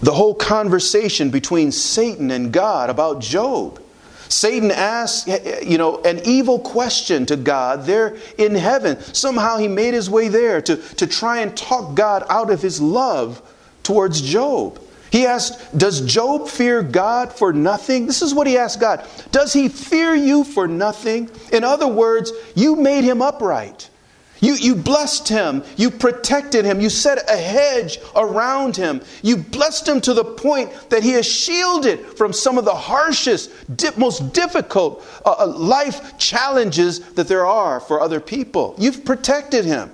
the 0.00 0.12
whole 0.12 0.34
conversation 0.34 1.30
between 1.30 1.72
Satan 1.72 2.30
and 2.30 2.52
God 2.52 2.88
about 2.88 3.20
Job. 3.20 3.82
Satan 4.28 4.70
asked, 4.70 5.28
you 5.64 5.78
know, 5.78 6.02
an 6.02 6.20
evil 6.24 6.58
question 6.58 7.26
to 7.26 7.36
God 7.36 7.84
there 7.84 8.16
in 8.38 8.54
heaven. 8.54 9.00
Somehow 9.00 9.58
he 9.58 9.68
made 9.68 9.94
his 9.94 10.10
way 10.10 10.28
there 10.28 10.60
to, 10.62 10.76
to 10.76 11.06
try 11.06 11.40
and 11.40 11.56
talk 11.56 11.94
God 11.94 12.24
out 12.28 12.50
of 12.50 12.62
his 12.62 12.80
love 12.80 13.42
towards 13.82 14.20
Job. 14.20 14.80
He 15.10 15.24
asked, 15.24 15.76
Does 15.78 16.00
Job 16.00 16.48
fear 16.48 16.82
God 16.82 17.32
for 17.32 17.52
nothing? 17.52 18.06
This 18.06 18.22
is 18.22 18.34
what 18.34 18.46
he 18.46 18.58
asked 18.58 18.80
God. 18.80 19.06
Does 19.30 19.52
he 19.52 19.68
fear 19.68 20.14
you 20.14 20.44
for 20.44 20.66
nothing? 20.66 21.30
In 21.52 21.64
other 21.64 21.86
words, 21.86 22.32
you 22.54 22.76
made 22.76 23.04
him 23.04 23.22
upright. 23.22 23.88
You, 24.40 24.54
you 24.54 24.74
blessed 24.74 25.28
him. 25.28 25.64
You 25.76 25.90
protected 25.90 26.64
him. 26.64 26.80
You 26.80 26.90
set 26.90 27.30
a 27.30 27.36
hedge 27.36 27.98
around 28.14 28.76
him. 28.76 29.00
You 29.22 29.38
blessed 29.38 29.88
him 29.88 30.00
to 30.02 30.14
the 30.14 30.24
point 30.24 30.72
that 30.90 31.02
he 31.02 31.12
is 31.12 31.26
shielded 31.26 32.00
from 32.00 32.32
some 32.32 32.58
of 32.58 32.64
the 32.64 32.74
harshest, 32.74 33.50
most 33.96 34.32
difficult 34.32 35.04
uh, 35.24 35.36
uh 35.38 35.46
life 35.46 36.18
challenges 36.18 37.00
that 37.14 37.28
there 37.28 37.46
are 37.46 37.80
for 37.80 38.00
other 38.00 38.20
people. 38.20 38.74
You've 38.78 39.04
protected 39.04 39.64
him. 39.64 39.92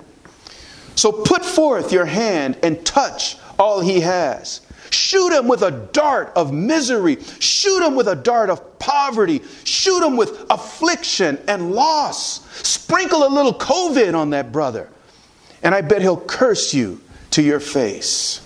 So 0.95 1.11
put 1.11 1.43
forth 1.43 1.91
your 1.91 2.05
hand 2.05 2.57
and 2.63 2.85
touch 2.85 3.37
all 3.57 3.79
he 3.79 4.01
has. 4.01 4.61
Shoot 4.89 5.33
him 5.33 5.47
with 5.47 5.61
a 5.61 5.71
dart 5.71 6.31
of 6.35 6.53
misery. 6.53 7.17
Shoot 7.39 7.85
him 7.85 7.95
with 7.95 8.07
a 8.07 8.15
dart 8.15 8.49
of 8.49 8.79
poverty. 8.79 9.41
Shoot 9.63 10.05
him 10.05 10.17
with 10.17 10.45
affliction 10.49 11.39
and 11.47 11.71
loss. 11.71 12.45
Sprinkle 12.67 13.25
a 13.25 13.29
little 13.29 13.53
COVID 13.53 14.15
on 14.15 14.31
that 14.31 14.51
brother. 14.51 14.89
And 15.61 15.73
I 15.73 15.81
bet 15.81 16.01
he'll 16.01 16.19
curse 16.19 16.73
you 16.73 17.01
to 17.31 17.41
your 17.41 17.59
face. 17.59 18.41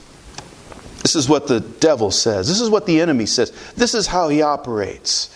This 1.01 1.15
is 1.15 1.29
what 1.29 1.47
the 1.47 1.61
devil 1.61 2.11
says. 2.11 2.47
This 2.47 2.59
is 2.59 2.69
what 2.69 2.85
the 2.85 3.01
enemy 3.01 3.25
says. 3.25 3.51
This 3.75 3.93
is 3.93 4.07
how 4.07 4.29
he 4.29 4.41
operates. 4.41 5.33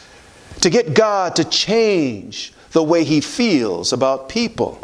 To 0.61 0.69
get 0.69 0.93
God 0.93 1.37
to 1.37 1.43
change 1.45 2.53
the 2.71 2.83
way 2.83 3.03
he 3.03 3.21
feels 3.21 3.93
about 3.93 4.29
people. 4.29 4.79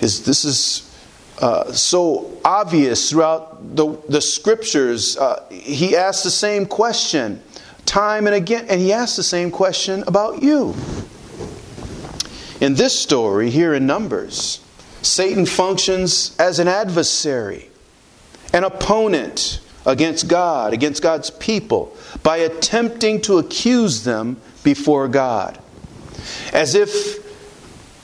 Is, 0.00 0.24
this 0.24 0.44
is 0.44 0.91
uh, 1.40 1.72
so 1.72 2.38
obvious 2.44 3.10
throughout 3.10 3.76
the, 3.76 3.96
the 4.08 4.20
scriptures. 4.20 5.16
Uh, 5.16 5.44
he 5.50 5.96
asks 5.96 6.22
the 6.22 6.30
same 6.30 6.66
question 6.66 7.42
time 7.84 8.26
and 8.26 8.36
again, 8.36 8.66
and 8.68 8.80
he 8.80 8.92
asks 8.92 9.16
the 9.16 9.22
same 9.22 9.50
question 9.50 10.04
about 10.06 10.42
you. 10.42 10.74
In 12.60 12.74
this 12.74 12.98
story, 12.98 13.50
here 13.50 13.74
in 13.74 13.86
Numbers, 13.86 14.60
Satan 15.02 15.46
functions 15.46 16.36
as 16.38 16.60
an 16.60 16.68
adversary, 16.68 17.70
an 18.52 18.62
opponent 18.62 19.60
against 19.84 20.28
God, 20.28 20.72
against 20.72 21.02
God's 21.02 21.30
people, 21.30 21.96
by 22.22 22.36
attempting 22.36 23.20
to 23.22 23.38
accuse 23.38 24.04
them 24.04 24.36
before 24.62 25.08
God. 25.08 25.58
As 26.52 26.76
if 26.76 27.31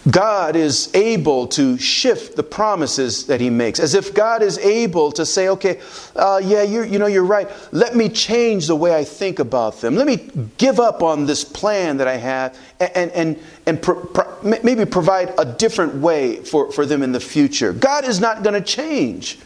God 0.08 0.54
is 0.54 0.94
able 0.94 1.48
to 1.48 1.76
shift 1.76 2.36
the 2.36 2.42
promises 2.42 3.26
that 3.26 3.40
He 3.40 3.50
makes, 3.50 3.80
as 3.80 3.94
if 3.94 4.14
God 4.14 4.42
is 4.42 4.56
able 4.58 5.10
to 5.12 5.26
say, 5.26 5.48
"Okay, 5.48 5.80
uh, 6.14 6.40
yeah, 6.42 6.62
you 6.62 6.84
you 6.84 6.98
know, 6.98 7.06
you're 7.06 7.24
right. 7.24 7.48
Let 7.72 7.96
me 7.96 8.08
change 8.08 8.68
the 8.68 8.76
way 8.76 8.94
I 8.94 9.02
think 9.02 9.40
about 9.40 9.80
them. 9.80 9.96
Let 9.96 10.06
me 10.06 10.30
give 10.56 10.78
up 10.78 11.02
on 11.02 11.26
this 11.26 11.44
plan 11.44 11.96
that 11.96 12.06
I 12.06 12.16
have, 12.16 12.56
and 12.78 13.10
and 13.10 13.38
and, 13.66 13.82
pro- 13.82 14.04
pro- 14.04 14.36
maybe 14.62 14.84
provide 14.84 15.34
a 15.36 15.44
different 15.44 15.96
way 15.96 16.36
for, 16.36 16.70
for 16.70 16.86
them 16.86 17.02
in 17.02 17.12
the 17.12 17.20
future." 17.20 17.72
God 17.72 18.04
is 18.04 18.20
not 18.20 18.42
going 18.44 18.54
to 18.54 18.66
change. 18.66 19.38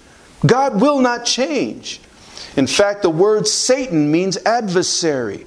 God 0.44 0.81
will 0.81 1.01
not 1.01 1.25
change. 1.25 2.01
In 2.57 2.66
fact, 2.66 3.03
the 3.03 3.11
word 3.11 3.48
Satan 3.48 4.11
means 4.11 4.37
adversary, 4.44 5.46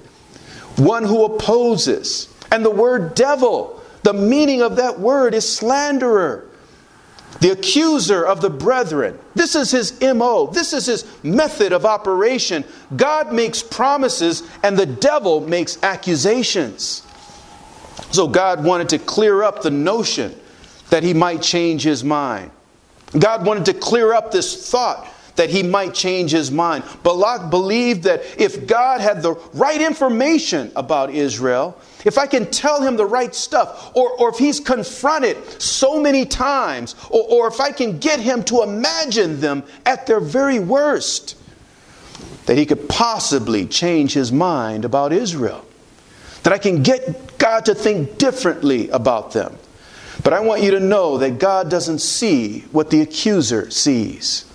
one 0.78 1.04
who 1.04 1.26
opposes, 1.26 2.28
and 2.52 2.66
the 2.66 2.72
word 2.72 3.14
devil 3.14 3.82
the 4.06 4.14
meaning 4.14 4.62
of 4.62 4.76
that 4.76 5.00
word 5.00 5.34
is 5.34 5.52
slanderer, 5.52 6.46
the 7.42 7.50
accuser 7.50 8.24
of 8.24 8.40
the 8.40 8.52
brethren. 8.52 9.18
This 9.34 9.56
is 9.56 9.72
his 9.72 10.00
MO, 10.00 10.46
this 10.46 10.74
is 10.74 10.86
his 10.86 11.24
method 11.24 11.74
of 11.74 11.88
operation. 11.88 12.64
God 12.96 13.34
makes 13.34 13.64
promises 13.64 14.44
and 14.62 14.78
the 14.78 14.86
devil 14.86 15.42
makes 15.42 15.82
accusations. 15.82 17.02
So 18.12 18.28
God 18.28 18.64
wanted 18.64 18.90
to 18.90 19.00
clear 19.00 19.42
up 19.42 19.64
the 19.64 19.72
notion 19.72 20.40
that 20.92 21.02
he 21.02 21.16
might 21.16 21.42
change 21.42 21.82
his 21.82 22.04
mind. 22.04 22.52
God 23.18 23.44
wanted 23.44 23.66
to 23.66 23.74
clear 23.74 24.14
up 24.14 24.32
this 24.32 24.70
thought 24.70 25.12
that 25.36 25.50
he 25.50 25.64
might 25.64 25.94
change 25.94 26.32
his 26.32 26.52
mind. 26.52 26.84
Balak 27.04 27.50
believed 27.50 28.04
that 28.04 28.24
if 28.40 28.68
God 28.68 29.02
had 29.02 29.22
the 29.22 29.34
right 29.54 29.82
information 29.82 30.72
about 30.76 31.10
Israel, 31.10 31.80
if 32.06 32.18
I 32.18 32.28
can 32.28 32.50
tell 32.52 32.82
him 32.82 32.96
the 32.96 33.06
right 33.06 33.34
stuff, 33.34 33.92
or, 33.96 34.12
or 34.12 34.30
if 34.30 34.38
he's 34.38 34.60
confronted 34.60 35.38
so 35.62 36.00
many 36.00 36.26
times, 36.26 36.96
or, 37.10 37.24
or 37.24 37.48
if 37.48 37.60
I 37.60 37.72
can 37.72 37.98
get 37.98 38.20
him 38.20 38.44
to 38.46 38.64
imagine 38.64 39.42
them 39.42 39.64
at 39.86 40.08
their 40.08 40.20
very 40.20 40.60
worst, 40.60 41.38
that 42.46 42.58
he 42.58 42.66
could 42.66 42.88
possibly 42.88 43.66
change 43.66 44.14
his 44.14 44.32
mind 44.32 44.86
about 44.86 45.12
Israel. 45.12 45.66
That 46.44 46.54
I 46.54 46.60
can 46.60 46.84
get 46.84 47.40
God 47.40 47.66
to 47.66 47.74
think 47.74 48.20
differently 48.20 48.90
about 48.90 49.32
them. 49.32 49.58
But 50.24 50.34
I 50.34 50.40
want 50.40 50.62
you 50.62 50.72
to 50.72 50.80
know 50.80 51.18
that 51.18 51.40
God 51.40 51.70
doesn't 51.70 52.00
see 52.00 52.62
what 52.72 52.92
the 52.92 53.02
accuser 53.02 53.72
sees. 53.72 54.46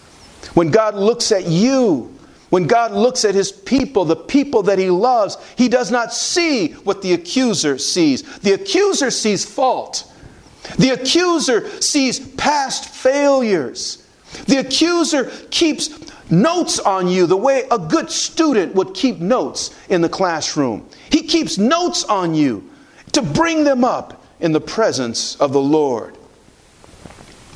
When 0.54 0.70
God 0.70 0.94
looks 0.94 1.32
at 1.32 1.46
you, 1.46 2.16
when 2.50 2.66
God 2.66 2.92
looks 2.92 3.24
at 3.24 3.34
his 3.34 3.52
people, 3.52 4.04
the 4.04 4.16
people 4.16 4.64
that 4.64 4.78
he 4.78 4.90
loves, 4.90 5.36
he 5.56 5.68
does 5.68 5.90
not 5.90 6.12
see 6.12 6.72
what 6.72 7.00
the 7.02 7.12
accuser 7.12 7.78
sees. 7.78 8.22
The 8.40 8.52
accuser 8.52 9.10
sees 9.10 9.44
fault. 9.44 10.10
The 10.76 10.90
accuser 10.90 11.68
sees 11.80 12.18
past 12.18 12.86
failures. 12.86 14.06
The 14.46 14.58
accuser 14.58 15.30
keeps 15.50 15.90
notes 16.30 16.78
on 16.78 17.08
you 17.08 17.26
the 17.26 17.36
way 17.36 17.64
a 17.70 17.78
good 17.78 18.10
student 18.10 18.74
would 18.74 18.94
keep 18.94 19.18
notes 19.18 19.74
in 19.88 20.00
the 20.00 20.08
classroom. 20.08 20.88
He 21.10 21.22
keeps 21.22 21.58
notes 21.58 22.04
on 22.04 22.34
you 22.34 22.68
to 23.12 23.22
bring 23.22 23.64
them 23.64 23.84
up 23.84 24.24
in 24.40 24.52
the 24.52 24.60
presence 24.60 25.36
of 25.36 25.52
the 25.52 25.60
Lord. 25.60 26.16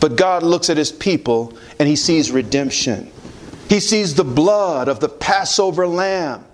But 0.01 0.17
God 0.17 0.43
looks 0.43 0.69
at 0.71 0.77
his 0.77 0.93
people 0.93 1.57
and 1.79 1.89
he 1.89 1.97
sees 1.97 2.31
redemption. 2.31 3.11
He 3.69 3.81
sees 3.81 4.15
the 4.15 4.25
blood 4.25 4.89
of 4.89 5.01
the 5.01 5.09
Passover 5.09 5.87
lamb. 5.87 6.45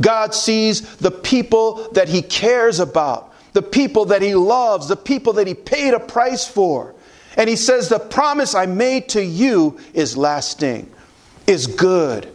God 0.00 0.34
sees 0.34 0.96
the 0.96 1.10
people 1.10 1.90
that 1.92 2.08
he 2.08 2.22
cares 2.22 2.80
about, 2.80 3.34
the 3.52 3.62
people 3.62 4.06
that 4.06 4.22
he 4.22 4.34
loves, 4.34 4.88
the 4.88 4.96
people 4.96 5.34
that 5.34 5.46
he 5.46 5.54
paid 5.54 5.94
a 5.94 6.00
price 6.00 6.46
for. 6.46 6.94
And 7.36 7.48
he 7.48 7.56
says, 7.56 7.88
The 7.88 7.98
promise 7.98 8.54
I 8.54 8.66
made 8.66 9.10
to 9.10 9.24
you 9.24 9.78
is 9.94 10.16
lasting, 10.16 10.90
is 11.46 11.66
good. 11.66 12.28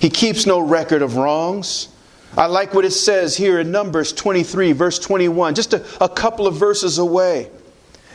He 0.00 0.10
keeps 0.10 0.46
no 0.46 0.60
record 0.60 1.02
of 1.02 1.16
wrongs. 1.16 1.88
I 2.36 2.46
like 2.46 2.74
what 2.74 2.84
it 2.84 2.92
says 2.92 3.36
here 3.36 3.58
in 3.58 3.70
Numbers 3.70 4.12
23, 4.12 4.72
verse 4.72 4.98
21, 4.98 5.54
just 5.54 5.72
a, 5.72 5.84
a 6.00 6.08
couple 6.08 6.46
of 6.46 6.54
verses 6.54 6.98
away. 6.98 7.50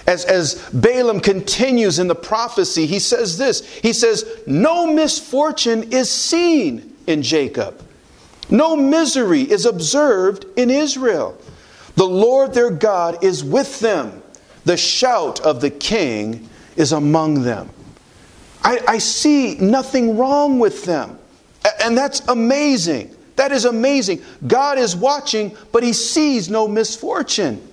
As, 0.05 0.25
as 0.25 0.55
Balaam 0.73 1.21
continues 1.21 1.97
in 1.97 2.07
the 2.07 2.15
prophecy, 2.15 2.85
he 2.85 2.99
says 2.99 3.37
this 3.37 3.65
He 3.65 3.93
says, 3.93 4.25
No 4.45 4.87
misfortune 4.87 5.91
is 5.93 6.09
seen 6.09 6.95
in 7.07 7.21
Jacob, 7.21 7.81
no 8.49 8.75
misery 8.75 9.41
is 9.41 9.65
observed 9.65 10.45
in 10.57 10.69
Israel. 10.69 11.37
The 11.95 12.05
Lord 12.05 12.53
their 12.53 12.71
God 12.71 13.23
is 13.23 13.43
with 13.43 13.79
them, 13.79 14.21
the 14.65 14.77
shout 14.77 15.39
of 15.41 15.61
the 15.61 15.69
king 15.69 16.49
is 16.75 16.91
among 16.91 17.43
them. 17.43 17.69
I, 18.63 18.79
I 18.87 18.97
see 18.97 19.55
nothing 19.55 20.17
wrong 20.17 20.57
with 20.59 20.85
them, 20.85 21.19
and 21.81 21.97
that's 21.97 22.21
amazing. 22.27 23.15
That 23.35 23.51
is 23.51 23.65
amazing. 23.65 24.21
God 24.45 24.77
is 24.77 24.95
watching, 24.95 25.55
but 25.71 25.83
he 25.83 25.93
sees 25.93 26.49
no 26.49 26.67
misfortune. 26.67 27.67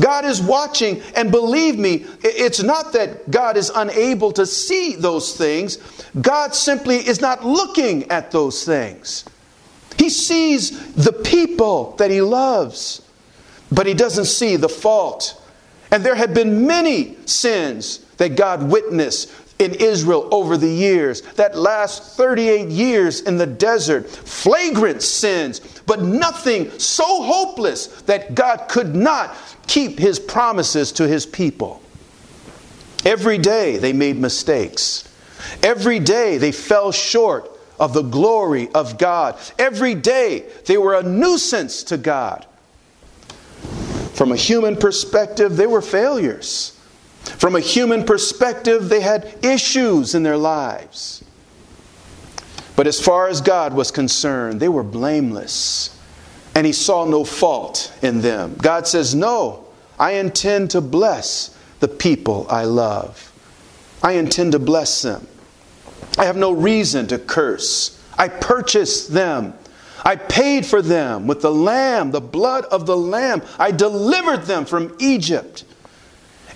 God 0.00 0.24
is 0.24 0.40
watching, 0.42 1.00
and 1.14 1.30
believe 1.30 1.78
me, 1.78 2.06
it's 2.22 2.62
not 2.62 2.92
that 2.94 3.30
God 3.30 3.56
is 3.56 3.70
unable 3.74 4.32
to 4.32 4.46
see 4.46 4.96
those 4.96 5.36
things. 5.36 5.78
God 6.20 6.54
simply 6.54 6.96
is 6.96 7.20
not 7.20 7.44
looking 7.44 8.10
at 8.10 8.30
those 8.30 8.64
things. 8.64 9.24
He 9.98 10.10
sees 10.10 10.94
the 10.94 11.12
people 11.12 11.96
that 11.96 12.10
He 12.10 12.20
loves, 12.20 13.02
but 13.70 13.86
He 13.86 13.94
doesn't 13.94 14.26
see 14.26 14.56
the 14.56 14.68
fault. 14.68 15.40
And 15.90 16.04
there 16.04 16.16
have 16.16 16.34
been 16.34 16.66
many 16.66 17.16
sins 17.26 17.98
that 18.16 18.36
God 18.36 18.70
witnessed 18.70 19.30
in 19.58 19.74
Israel 19.74 20.28
over 20.32 20.56
the 20.56 20.68
years, 20.68 21.22
that 21.36 21.56
last 21.56 22.16
38 22.16 22.68
years 22.68 23.20
in 23.20 23.36
the 23.36 23.46
desert, 23.46 24.08
flagrant 24.10 25.00
sins, 25.00 25.60
but 25.86 26.02
nothing 26.02 26.70
so 26.78 27.22
hopeless 27.22 28.02
that 28.02 28.34
God 28.34 28.68
could 28.68 28.96
not 28.96 29.36
keep 29.66 29.98
his 29.98 30.18
promises 30.18 30.92
to 30.92 31.08
his 31.08 31.26
people. 31.26 31.82
Every 33.04 33.38
day 33.38 33.76
they 33.76 33.92
made 33.92 34.16
mistakes. 34.16 35.08
Every 35.62 35.98
day 35.98 36.38
they 36.38 36.52
fell 36.52 36.92
short 36.92 37.50
of 37.78 37.92
the 37.92 38.02
glory 38.02 38.68
of 38.74 38.98
God. 38.98 39.38
Every 39.58 39.94
day 39.94 40.46
they 40.66 40.78
were 40.78 40.94
a 40.94 41.02
nuisance 41.02 41.82
to 41.84 41.96
God. 41.96 42.46
From 44.14 44.32
a 44.32 44.36
human 44.36 44.76
perspective, 44.76 45.56
they 45.56 45.66
were 45.66 45.82
failures. 45.82 46.78
From 47.24 47.56
a 47.56 47.60
human 47.60 48.04
perspective, 48.04 48.88
they 48.88 49.00
had 49.00 49.44
issues 49.44 50.14
in 50.14 50.22
their 50.22 50.36
lives. 50.36 51.24
But 52.76 52.86
as 52.86 53.00
far 53.00 53.28
as 53.28 53.40
God 53.40 53.74
was 53.74 53.90
concerned, 53.90 54.60
they 54.60 54.68
were 54.68 54.82
blameless. 54.82 55.93
And 56.54 56.66
He 56.66 56.72
saw 56.72 57.04
no 57.04 57.24
fault 57.24 57.92
in 58.02 58.20
them. 58.20 58.56
God 58.56 58.86
says, 58.86 59.14
No, 59.14 59.66
I 59.98 60.12
intend 60.12 60.70
to 60.72 60.80
bless 60.80 61.56
the 61.80 61.88
people 61.88 62.46
I 62.48 62.64
love. 62.64 63.32
I 64.02 64.12
intend 64.12 64.52
to 64.52 64.58
bless 64.58 65.02
them. 65.02 65.26
I 66.18 66.26
have 66.26 66.36
no 66.36 66.52
reason 66.52 67.06
to 67.08 67.18
curse. 67.18 68.00
I 68.16 68.28
purchased 68.28 69.12
them. 69.12 69.54
I 70.04 70.16
paid 70.16 70.66
for 70.66 70.82
them 70.82 71.26
with 71.26 71.40
the 71.40 71.50
lamb, 71.50 72.10
the 72.10 72.20
blood 72.20 72.64
of 72.66 72.86
the 72.86 72.96
lamb. 72.96 73.42
I 73.58 73.70
delivered 73.70 74.42
them 74.42 74.66
from 74.66 74.94
Egypt. 74.98 75.64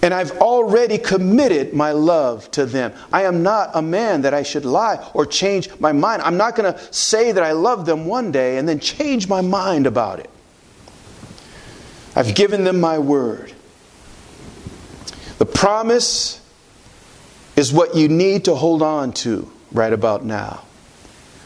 And 0.00 0.14
I've 0.14 0.30
already 0.38 0.96
committed 0.96 1.74
my 1.74 1.90
love 1.90 2.50
to 2.52 2.66
them. 2.66 2.92
I 3.12 3.24
am 3.24 3.42
not 3.42 3.70
a 3.74 3.82
man 3.82 4.22
that 4.22 4.32
I 4.32 4.44
should 4.44 4.64
lie 4.64 5.04
or 5.12 5.26
change 5.26 5.68
my 5.80 5.92
mind. 5.92 6.22
I'm 6.22 6.37
not 6.37 6.54
going 6.54 6.72
to 6.72 6.92
say 6.92 7.32
that 7.32 7.42
I 7.42 7.52
love 7.52 7.84
them 7.84 8.06
one 8.06 8.30
day 8.30 8.58
and 8.58 8.68
then 8.68 8.78
change 8.78 9.28
my 9.28 9.40
mind 9.40 9.87
about 9.87 10.20
it. 10.20 10.30
I've 12.14 12.34
given 12.34 12.64
them 12.64 12.80
my 12.80 12.98
word. 12.98 13.52
The 15.38 15.46
promise 15.46 16.40
is 17.56 17.72
what 17.72 17.96
you 17.96 18.08
need 18.08 18.44
to 18.44 18.54
hold 18.54 18.82
on 18.82 19.12
to 19.12 19.50
right 19.72 19.92
about 19.92 20.24
now. 20.24 20.64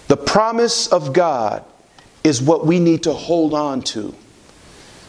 The 0.09 0.17
promise 0.17 0.89
of 0.89 1.13
God 1.13 1.65
is 2.23 2.43
what 2.43 2.67
we 2.67 2.79
need 2.79 3.05
to 3.05 3.13
hold 3.13 3.55
on 3.55 3.83
to. 3.83 4.15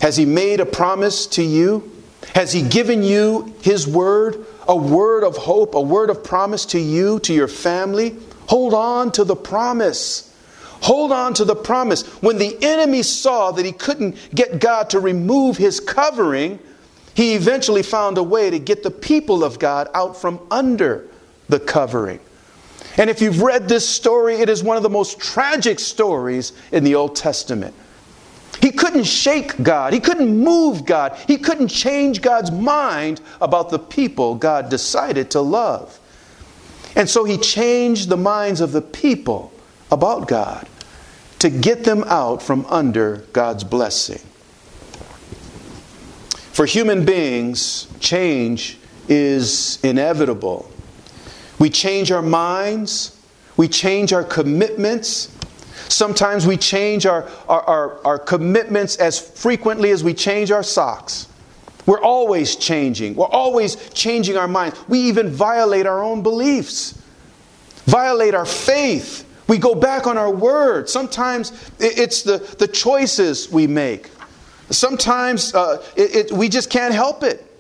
Has 0.02 0.18
He 0.18 0.26
made 0.26 0.60
a 0.60 0.66
promise 0.66 1.28
to 1.28 1.44
you? 1.44 1.93
Has 2.36 2.52
He 2.54 2.62
given 2.62 3.04
you 3.04 3.54
His 3.62 3.88
word, 3.88 4.46
a 4.68 4.76
word 4.76 5.24
of 5.24 5.38
hope, 5.38 5.76
a 5.76 5.82
word 5.82 6.10
of 6.10 6.24
promise 6.24 6.66
to 6.68 6.80
you, 6.80 7.20
to 7.20 7.34
your 7.34 7.48
family? 7.48 8.16
Hold 8.48 8.74
on 8.74 9.12
to 9.14 9.24
the 9.24 9.36
promise. 9.36 10.34
Hold 10.84 11.14
on 11.14 11.34
to 11.36 11.46
the 11.46 11.56
promise. 11.56 12.06
When 12.22 12.38
the 12.38 12.58
enemy 12.62 13.04
saw 13.04 13.52
that 13.52 13.66
he 13.66 13.72
couldn't 13.72 14.18
get 14.36 14.60
God 14.60 14.90
to 14.90 15.00
remove 15.00 15.56
his 15.56 15.80
covering, 15.80 16.60
he 17.16 17.36
eventually 17.36 17.84
found 17.84 18.18
a 18.18 18.24
way 18.24 18.50
to 18.50 18.60
get 18.60 18.84
the 18.84 18.92
people 18.92 19.46
of 19.46 19.60
God 19.60 19.88
out 19.94 20.20
from 20.20 20.40
under 20.52 21.08
the 21.48 21.60
covering. 21.60 22.20
And 22.98 23.10
if 23.10 23.22
you've 23.22 23.42
read 23.42 23.70
this 23.70 23.88
story, 23.88 24.36
it 24.36 24.50
is 24.50 24.62
one 24.62 24.76
of 24.76 24.84
the 24.84 24.90
most 24.90 25.20
tragic 25.20 25.80
stories 25.80 26.52
in 26.72 26.84
the 26.84 26.96
Old 26.96 27.16
Testament. 27.16 27.74
He 28.64 28.72
couldn't 28.72 29.04
shake 29.04 29.62
God. 29.62 29.92
He 29.92 30.00
couldn't 30.00 30.38
move 30.38 30.86
God. 30.86 31.18
He 31.28 31.38
couldn't 31.38 31.68
change 31.68 32.22
God's 32.22 32.50
mind 32.50 33.20
about 33.42 33.70
the 33.70 33.78
people 33.78 34.36
God 34.36 34.70
decided 34.70 35.30
to 35.32 35.42
love. 35.42 36.00
And 36.96 37.10
so 37.10 37.26
he 37.26 37.38
changed 37.38 38.08
the 38.08 38.16
minds 38.16 38.62
of 38.62 38.72
the 38.72 38.82
people 38.82 39.52
about 39.92 40.30
God 40.30 40.66
to 41.40 41.50
get 41.50 41.84
them 41.84 42.06
out 42.06 42.42
from 42.42 42.66
under 42.68 43.18
God's 43.34 43.66
blessing. 43.66 44.22
For 46.54 46.66
human 46.66 47.04
beings, 47.04 47.90
change 48.00 48.78
is 49.10 49.78
inevitable. 49.84 50.72
We 51.60 51.70
change 51.70 52.14
our 52.14 52.22
minds, 52.22 53.22
we 53.58 53.68
change 53.68 54.14
our 54.14 54.24
commitments, 54.24 55.33
Sometimes 55.90 56.48
we 56.48 56.58
change 56.58 57.06
our, 57.06 57.28
our, 57.48 57.62
our, 57.62 58.06
our, 58.06 58.20
commitments 58.20 58.96
as 58.98 59.20
frequently 59.20 59.92
as 59.92 60.04
we 60.04 60.14
change 60.14 60.52
our 60.52 60.64
socks. 60.64 61.28
We're 61.86 62.02
always 62.02 62.56
changing. 62.56 63.16
We're 63.16 63.28
always 63.28 63.76
changing 63.90 64.38
our 64.38 64.48
minds. 64.48 64.78
We 64.88 65.00
even 65.02 65.30
violate 65.30 65.86
our 65.86 66.02
own 66.02 66.24
beliefs, 66.24 67.02
violate 67.86 68.34
our 68.34 68.46
faith. 68.46 69.30
We 69.48 69.58
go 69.58 69.76
back 69.76 70.08
on 70.08 70.18
our 70.18 70.32
word. 70.32 70.90
Sometimes 70.90 71.52
it's 71.80 72.24
the, 72.24 72.38
the 72.58 72.68
choices 72.68 73.52
we 73.52 73.68
make. 73.68 74.10
Sometimes 74.70 75.54
uh, 75.54 75.84
it, 75.96 76.16
it, 76.16 76.32
we 76.32 76.48
just 76.48 76.70
can't 76.70 76.94
help 76.94 77.24
it. 77.24 77.53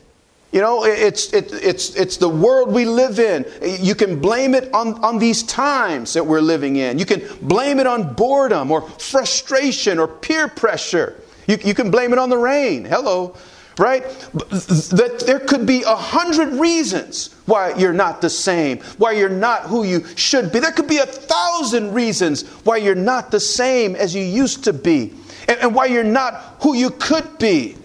You 0.54 0.62
know, 0.62 0.86
it's, 0.86 1.34
it, 1.34 1.52
it's, 1.52 1.96
it's 1.96 2.18
the 2.18 2.30
world 2.30 2.72
we 2.72 2.86
live 2.86 3.18
in. 3.18 3.44
You 3.84 3.96
can 3.96 4.22
blame 4.22 4.54
it 4.54 4.72
on, 4.72 5.04
on 5.04 5.18
these 5.18 5.42
times 5.42 6.14
that 6.14 6.28
we're 6.28 6.42
living 6.42 6.76
in. 6.76 7.00
You 7.00 7.06
can 7.06 7.24
blame 7.42 7.80
it 7.80 7.88
on 7.88 8.14
boredom 8.14 8.70
or 8.70 8.88
frustration 8.88 9.98
or 9.98 10.08
peer 10.08 10.48
pressure. 10.48 11.20
You, 11.48 11.58
you 11.66 11.74
can 11.74 11.90
blame 11.90 12.14
it 12.14 12.20
on 12.20 12.30
the 12.30 12.38
rain. 12.38 12.86
Hello. 12.86 13.36
Right? 13.80 14.04
That 14.04 15.24
there 15.26 15.40
could 15.40 15.66
be 15.66 15.82
a 15.82 15.96
hundred 15.96 16.60
reasons 16.60 17.34
why 17.48 17.74
you're 17.74 17.92
not 17.92 18.22
the 18.22 18.30
same, 18.30 18.78
why 19.00 19.14
you're 19.14 19.30
not 19.30 19.64
who 19.64 19.84
you 19.84 20.06
should 20.16 20.52
be. 20.52 20.60
There 20.60 20.72
could 20.72 20.88
be 20.88 21.00
a 21.00 21.08
thousand 21.08 21.96
reasons 21.96 22.48
why 22.64 22.78
you're 22.78 22.94
not 22.94 23.32
the 23.32 23.40
same 23.40 23.96
as 23.96 24.14
you 24.14 24.22
used 24.22 24.66
to 24.66 24.74
be, 24.74 25.16
and, 25.48 25.60
and 25.60 25.74
why 25.74 25.88
you're 25.88 26.04
not 26.04 26.58
who 26.62 26.76
you 26.76 26.92
could 26.92 27.40
be. 27.40 27.76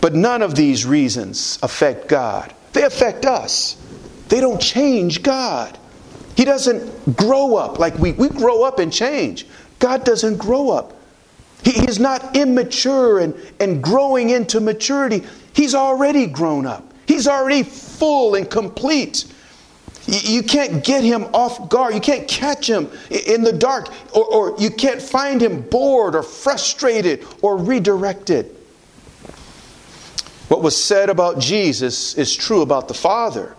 But 0.00 0.14
none 0.14 0.42
of 0.42 0.54
these 0.54 0.84
reasons 0.86 1.58
affect 1.62 2.08
God. 2.08 2.54
They 2.72 2.84
affect 2.84 3.26
us. 3.26 3.76
They 4.28 4.40
don't 4.40 4.60
change 4.60 5.22
God. 5.22 5.76
He 6.36 6.44
doesn't 6.44 7.16
grow 7.16 7.56
up 7.56 7.78
like 7.78 7.98
we, 7.98 8.12
we 8.12 8.28
grow 8.28 8.62
up 8.62 8.78
and 8.78 8.92
change. 8.92 9.46
God 9.78 10.04
doesn't 10.04 10.36
grow 10.36 10.70
up. 10.70 10.94
He, 11.64 11.72
he 11.72 11.88
is 11.88 11.98
not 11.98 12.36
immature 12.36 13.18
and, 13.18 13.34
and 13.58 13.82
growing 13.82 14.30
into 14.30 14.60
maturity. 14.60 15.24
He's 15.52 15.74
already 15.74 16.26
grown 16.26 16.66
up. 16.66 16.84
He's 17.06 17.26
already 17.26 17.64
full 17.64 18.34
and 18.34 18.48
complete. 18.48 19.24
You 20.06 20.42
can't 20.42 20.84
get 20.84 21.02
him 21.02 21.24
off 21.34 21.68
guard. 21.68 21.94
You 21.94 22.00
can't 22.00 22.28
catch 22.28 22.68
him 22.68 22.90
in 23.10 23.42
the 23.42 23.52
dark, 23.52 23.88
or, 24.14 24.24
or 24.24 24.54
you 24.58 24.70
can't 24.70 25.02
find 25.02 25.42
him 25.42 25.62
bored 25.62 26.14
or 26.14 26.22
frustrated 26.22 27.26
or 27.42 27.56
redirected. 27.56 28.54
What 30.48 30.62
was 30.62 30.82
said 30.82 31.10
about 31.10 31.38
Jesus 31.38 32.14
is 32.14 32.34
true 32.34 32.62
about 32.62 32.88
the 32.88 32.94
Father 32.94 33.54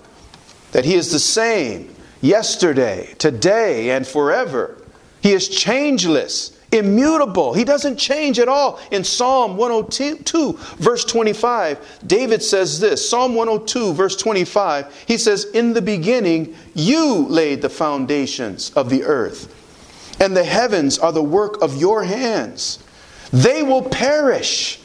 that 0.72 0.86
He 0.86 0.96
is 0.96 1.12
the 1.12 1.20
same 1.20 1.96
yesterday, 2.22 3.14
today, 3.18 3.92
and 3.92 4.06
forever. 4.06 4.82
He 5.22 5.34
is 5.34 5.50
changeless, 5.50 6.58
immutable. 6.72 7.54
He 7.54 7.64
doesn't 7.64 7.98
change 7.98 8.40
at 8.40 8.48
all. 8.48 8.80
In 8.92 9.04
Psalm 9.04 9.58
102, 9.58 10.54
verse 10.78 11.06
25, 11.06 12.00
David 12.06 12.42
says 12.42 12.80
this 12.80 13.08
Psalm 13.08 13.36
102, 13.36 13.94
verse 13.94 14.16
25, 14.16 15.06
he 15.08 15.18
says, 15.18 15.46
In 15.46 15.74
the 15.74 15.82
beginning, 15.82 16.56
you 16.74 17.28
laid 17.28 17.62
the 17.62 17.70
foundations 17.70 18.72
of 18.72 18.90
the 18.90 19.04
earth, 19.04 19.54
and 20.20 20.36
the 20.36 20.44
heavens 20.44 20.98
are 20.98 21.12
the 21.12 21.24
work 21.24 21.62
of 21.62 21.76
your 21.76 22.04
hands. 22.04 22.80
They 23.32 23.62
will 23.62 23.84
perish 23.84 24.79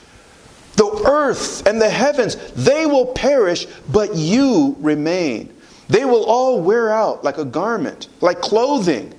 the 0.76 1.04
earth 1.06 1.66
and 1.66 1.80
the 1.80 1.90
heavens, 1.90 2.36
they 2.52 2.86
will 2.86 3.06
perish, 3.06 3.66
but 3.90 4.14
you 4.14 4.76
remain. 4.80 5.54
They 5.88 6.04
will 6.04 6.24
all 6.24 6.60
wear 6.60 6.90
out 6.90 7.24
like 7.24 7.38
a 7.38 7.44
garment, 7.44 8.08
like 8.20 8.40
clothing. 8.40 9.14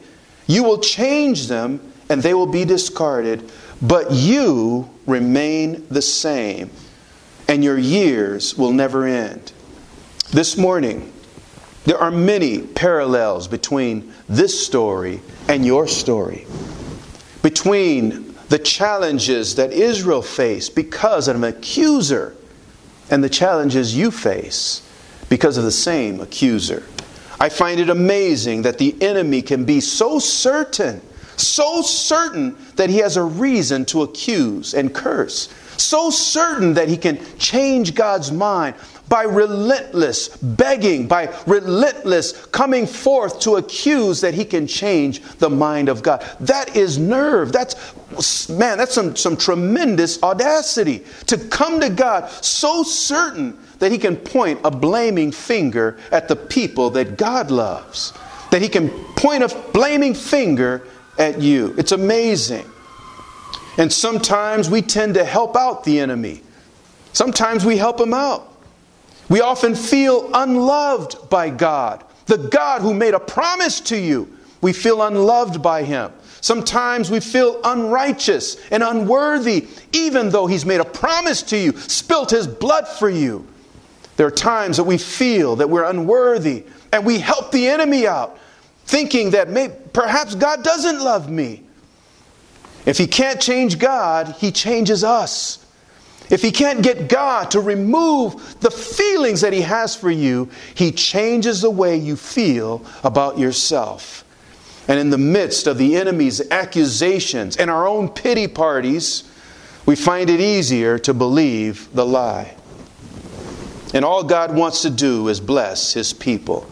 You 0.48 0.64
will 0.64 0.80
change 0.80 1.48
them 1.48 1.80
and 2.10 2.22
they 2.22 2.34
will 2.34 2.48
be 2.48 2.66
discarded, 2.66 3.52
but 3.82 4.12
you 4.12 4.90
remain 5.06 5.86
the 5.90 6.02
same, 6.02 6.70
and 7.48 7.64
your 7.64 7.78
years 7.78 8.58
will 8.58 8.72
never 8.72 9.06
end. 9.06 9.52
This 10.32 10.58
morning, 10.58 11.12
there 11.86 11.98
are 11.98 12.12
many 12.12 12.62
parallels 12.62 13.48
between 13.48 14.12
this 14.28 14.66
story 14.66 15.22
and 15.48 15.66
your 15.66 15.88
story. 15.88 16.46
Between 17.42 18.25
the 18.50 18.60
challenges 18.60 19.56
that 19.56 19.72
Israel 19.72 20.22
faced 20.22 20.76
because 20.76 21.28
of 21.28 21.36
an 21.36 21.44
accuser 21.44 22.36
and 23.10 23.24
the 23.24 23.30
challenges 23.30 23.96
you 23.96 24.12
face 24.12 24.82
because 25.30 25.58
of 25.58 25.64
the 25.64 25.72
same 25.72 26.20
accuser. 26.20 26.84
I 27.40 27.50
find 27.50 27.80
it 27.80 27.90
amazing 27.90 28.62
that 28.64 28.78
the 28.78 28.96
enemy 29.02 29.42
can 29.42 29.66
be 29.66 29.82
so 29.82 30.20
certain, 30.20 31.02
so 31.36 31.82
certain 31.82 32.58
that 32.76 32.90
he 32.90 33.00
has 33.00 33.18
a 33.18 33.24
reason 33.24 33.86
to 33.86 34.04
accuse 34.04 34.74
and 34.74 34.94
curse, 34.94 35.50
so 35.78 36.10
certain 36.10 36.76
that 36.76 36.88
he 36.88 36.98
can 36.98 37.20
change 37.38 37.94
God's 37.94 38.32
mind 38.32 38.76
by 39.08 39.24
relentless 39.24 40.30
begging, 40.38 41.08
by 41.08 41.34
relentless 41.46 42.46
coming 42.48 42.88
forth 42.88 43.40
to 43.42 43.56
accuse 43.56 44.22
that 44.22 44.34
he 44.34 44.46
can 44.46 44.68
change 44.68 45.22
the 45.38 45.50
mind 45.50 45.90
of 45.90 46.02
God. 46.02 46.26
That 46.40 46.76
is 46.76 46.98
nerve. 46.98 47.52
That's, 47.52 48.50
man, 48.50 48.78
that's 48.78 48.94
some, 48.94 49.16
some 49.16 49.38
tremendous 49.38 50.22
audacity 50.24 51.04
to 51.28 51.38
come 51.38 51.80
to 51.82 51.90
God 51.90 52.30
so 52.44 52.84
certain 52.84 53.58
that 53.80 53.92
he 53.92 53.98
can 53.98 54.16
point 54.16 54.60
a 54.64 54.72
blaming 54.72 55.32
finger 55.32 55.98
at 56.12 56.28
the 56.28 56.36
people 56.36 56.90
that 56.92 57.18
God 57.18 57.52
loves, 57.52 58.14
that 58.52 58.62
he 58.62 58.70
can 58.70 58.90
point 59.16 59.44
a 59.44 59.64
blaming 59.74 60.14
finger 60.14 60.88
at 61.20 61.42
you. 61.42 61.76
It's 61.78 61.92
amazing. 61.92 62.66
And 63.78 63.92
sometimes 63.92 64.70
we 64.70 64.82
tend 64.82 65.16
to 65.16 65.26
help 65.26 65.56
out 65.56 65.84
the 65.84 66.00
enemy. 66.00 66.42
Sometimes 67.14 67.66
we 67.66 67.78
help 67.78 68.00
him 68.00 68.14
out. 68.14 68.55
We 69.30 69.42
often 69.42 69.76
feel 69.76 70.30
unloved 70.34 71.30
by 71.30 71.50
God, 71.50 72.04
the 72.26 72.38
God 72.38 72.82
who 72.82 72.94
made 72.94 73.14
a 73.14 73.20
promise 73.20 73.80
to 73.82 73.98
you. 73.98 74.32
We 74.62 74.74
feel 74.74 75.02
unloved 75.02 75.62
by 75.62 75.84
Him. 75.84 76.12
Sometimes 76.42 77.10
we 77.10 77.20
feel 77.20 77.60
unrighteous 77.64 78.58
and 78.70 78.84
unworthy, 78.84 79.68
even 79.94 80.30
though 80.30 80.46
He's 80.46 80.66
made 80.66 80.80
a 80.80 80.86
promise 80.86 81.42
to 81.44 81.58
you, 81.58 81.72
spilt 81.74 82.32
His 82.32 82.48
blood 82.48 82.88
for 82.88 83.10
you. 83.10 83.48
There 84.18 84.28
are 84.28 84.32
times 84.32 84.78
that 84.78 84.84
we 84.84 84.98
feel 84.98 85.56
that 85.58 85.70
we're 85.70 85.84
unworthy 85.84 86.64
and 86.94 87.06
we 87.06 87.20
help 87.20 87.52
the 87.52 87.68
enemy 87.68 88.08
out, 88.08 88.38
thinking 88.86 89.32
that 89.32 89.50
may, 89.50 89.70
perhaps 89.92 90.36
God 90.36 90.64
doesn't 90.64 91.00
love 91.00 91.30
me. 91.30 91.64
If 92.86 92.98
He 92.98 93.08
can't 93.08 93.42
change 93.42 93.80
God, 93.80 94.36
He 94.38 94.52
changes 94.52 95.04
us. 95.04 95.65
If 96.30 96.42
he 96.42 96.52
can't 96.52 96.82
get 96.82 97.08
God 97.08 97.52
to 97.52 97.60
remove 97.60 98.60
the 98.60 98.72
feelings 98.72 99.42
that 99.42 99.54
he 99.54 99.62
has 99.62 99.96
for 99.96 100.10
you, 100.10 100.50
he 100.74 100.92
changes 100.92 101.62
the 101.62 101.70
way 101.70 101.98
you 101.98 102.16
feel 102.16 102.84
about 103.04 103.38
yourself. 103.38 104.24
And 104.88 105.00
in 105.00 105.10
the 105.10 105.18
midst 105.18 105.68
of 105.68 105.78
the 105.78 105.96
enemy's 105.96 106.52
accusations 106.52 107.58
and 107.58 107.70
our 107.70 107.88
own 107.88 108.10
pity 108.10 108.48
parties, 108.48 109.24
we 109.86 109.96
find 109.96 110.30
it 110.30 110.40
easier 110.40 110.98
to 111.00 111.14
believe 111.14 111.90
the 111.94 112.06
lie. 112.06 112.56
And 113.94 114.04
all 114.04 114.24
God 114.24 114.56
wants 114.56 114.82
to 114.82 114.90
do 114.90 115.28
is 115.28 115.40
bless 115.40 115.94
his 115.94 116.12
people, 116.12 116.70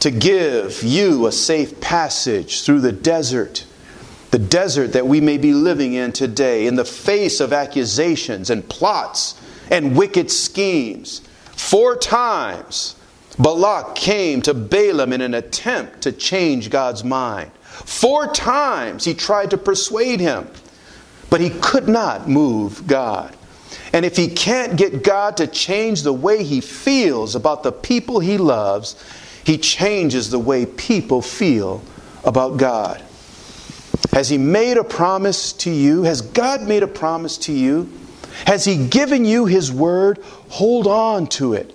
to 0.00 0.10
give 0.10 0.82
you 0.82 1.26
a 1.26 1.32
safe 1.32 1.80
passage 1.80 2.62
through 2.62 2.80
the 2.80 2.92
desert 2.92 3.66
the 4.30 4.38
desert 4.38 4.92
that 4.92 5.06
we 5.06 5.20
may 5.20 5.38
be 5.38 5.52
living 5.52 5.94
in 5.94 6.12
today, 6.12 6.66
in 6.66 6.76
the 6.76 6.84
face 6.84 7.40
of 7.40 7.52
accusations 7.52 8.50
and 8.50 8.68
plots 8.68 9.40
and 9.70 9.96
wicked 9.96 10.30
schemes. 10.30 11.20
Four 11.52 11.96
times, 11.96 12.96
Balak 13.38 13.94
came 13.94 14.42
to 14.42 14.54
Balaam 14.54 15.12
in 15.12 15.20
an 15.20 15.34
attempt 15.34 16.02
to 16.02 16.12
change 16.12 16.70
God's 16.70 17.02
mind. 17.02 17.50
Four 17.62 18.28
times 18.32 19.04
he 19.04 19.14
tried 19.14 19.50
to 19.50 19.58
persuade 19.58 20.20
him, 20.20 20.48
but 21.28 21.40
he 21.40 21.50
could 21.50 21.88
not 21.88 22.28
move 22.28 22.86
God. 22.86 23.36
And 23.92 24.04
if 24.04 24.16
he 24.16 24.28
can't 24.28 24.76
get 24.76 25.02
God 25.02 25.36
to 25.38 25.46
change 25.46 26.02
the 26.02 26.12
way 26.12 26.44
he 26.44 26.60
feels 26.60 27.34
about 27.34 27.62
the 27.62 27.72
people 27.72 28.20
he 28.20 28.38
loves, 28.38 29.02
he 29.44 29.58
changes 29.58 30.30
the 30.30 30.38
way 30.38 30.66
people 30.66 31.22
feel 31.22 31.82
about 32.24 32.56
God. 32.56 33.02
Has 34.12 34.28
He 34.28 34.38
made 34.38 34.76
a 34.76 34.84
promise 34.84 35.52
to 35.54 35.70
you? 35.70 36.02
Has 36.02 36.20
God 36.20 36.62
made 36.62 36.82
a 36.82 36.88
promise 36.88 37.38
to 37.38 37.52
you? 37.52 37.90
Has 38.46 38.64
He 38.64 38.86
given 38.86 39.24
you 39.24 39.46
His 39.46 39.72
word? 39.72 40.18
Hold 40.48 40.86
on 40.86 41.26
to 41.28 41.54
it. 41.54 41.74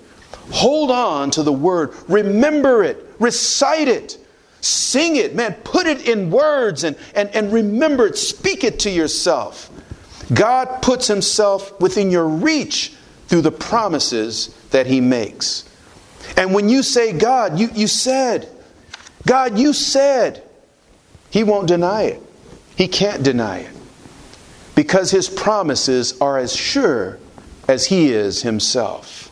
Hold 0.52 0.92
on 0.92 1.32
to 1.32 1.44
the 1.44 1.54
word. 1.54 1.94
Remember 2.08 2.84
it. 2.84 3.06
Recite 3.20 3.88
it. 3.88 4.18
Sing 4.62 5.16
it. 5.16 5.36
Man, 5.36 5.54
put 5.64 5.88
it 5.88 6.08
in 6.08 6.30
words 6.30 6.84
and, 6.84 6.96
and, 7.16 7.30
and 7.30 7.52
remember 7.52 8.08
it. 8.08 8.18
Speak 8.18 8.64
it 8.64 8.80
to 8.80 8.90
yourself. 8.90 9.70
God 10.34 10.82
puts 10.82 11.08
Himself 11.08 11.80
within 11.80 12.12
your 12.12 12.28
reach 12.28 12.94
through 13.28 13.42
the 13.42 13.52
promises 13.52 14.56
that 14.72 14.88
He 14.88 15.02
makes. 15.02 15.70
And 16.38 16.54
when 16.54 16.70
you 16.70 16.84
say, 16.84 17.14
God, 17.14 17.60
you, 17.60 17.70
you 17.74 17.88
said, 17.88 18.50
God, 19.26 19.58
you 19.58 19.74
said, 19.74 20.44
He 21.36 21.44
won't 21.44 21.68
deny 21.68 22.04
it. 22.04 22.22
He 22.78 22.88
can't 22.88 23.22
deny 23.22 23.58
it 23.58 23.76
because 24.74 25.12
his 25.12 25.28
promises 25.28 26.18
are 26.22 26.38
as 26.38 26.56
sure 26.56 27.20
as 27.68 27.88
he 27.88 28.14
is 28.14 28.44
himself. 28.44 29.30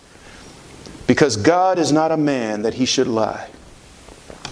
Because 1.08 1.38
God 1.38 1.80
is 1.80 1.94
not 1.94 2.12
a 2.12 2.18
man 2.18 2.64
that 2.64 2.74
he 2.74 2.84
should 2.84 3.08
lie, 3.08 3.50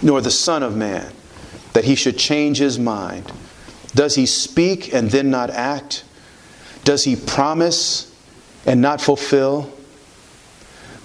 nor 0.02 0.22
the 0.22 0.32
Son 0.32 0.64
of 0.64 0.78
Man 0.78 1.12
that 1.74 1.84
he 1.84 1.94
should 1.96 2.18
change 2.18 2.58
his 2.58 2.80
mind. 2.80 3.30
Does 3.94 4.16
he 4.16 4.26
speak 4.26 4.94
and 4.94 5.12
then 5.12 5.30
not 5.30 5.50
act? 5.50 6.06
Does 6.86 7.04
he 7.04 7.18
promise 7.18 8.16
and 8.66 8.80
not 8.80 9.02
fulfill? 9.02 9.70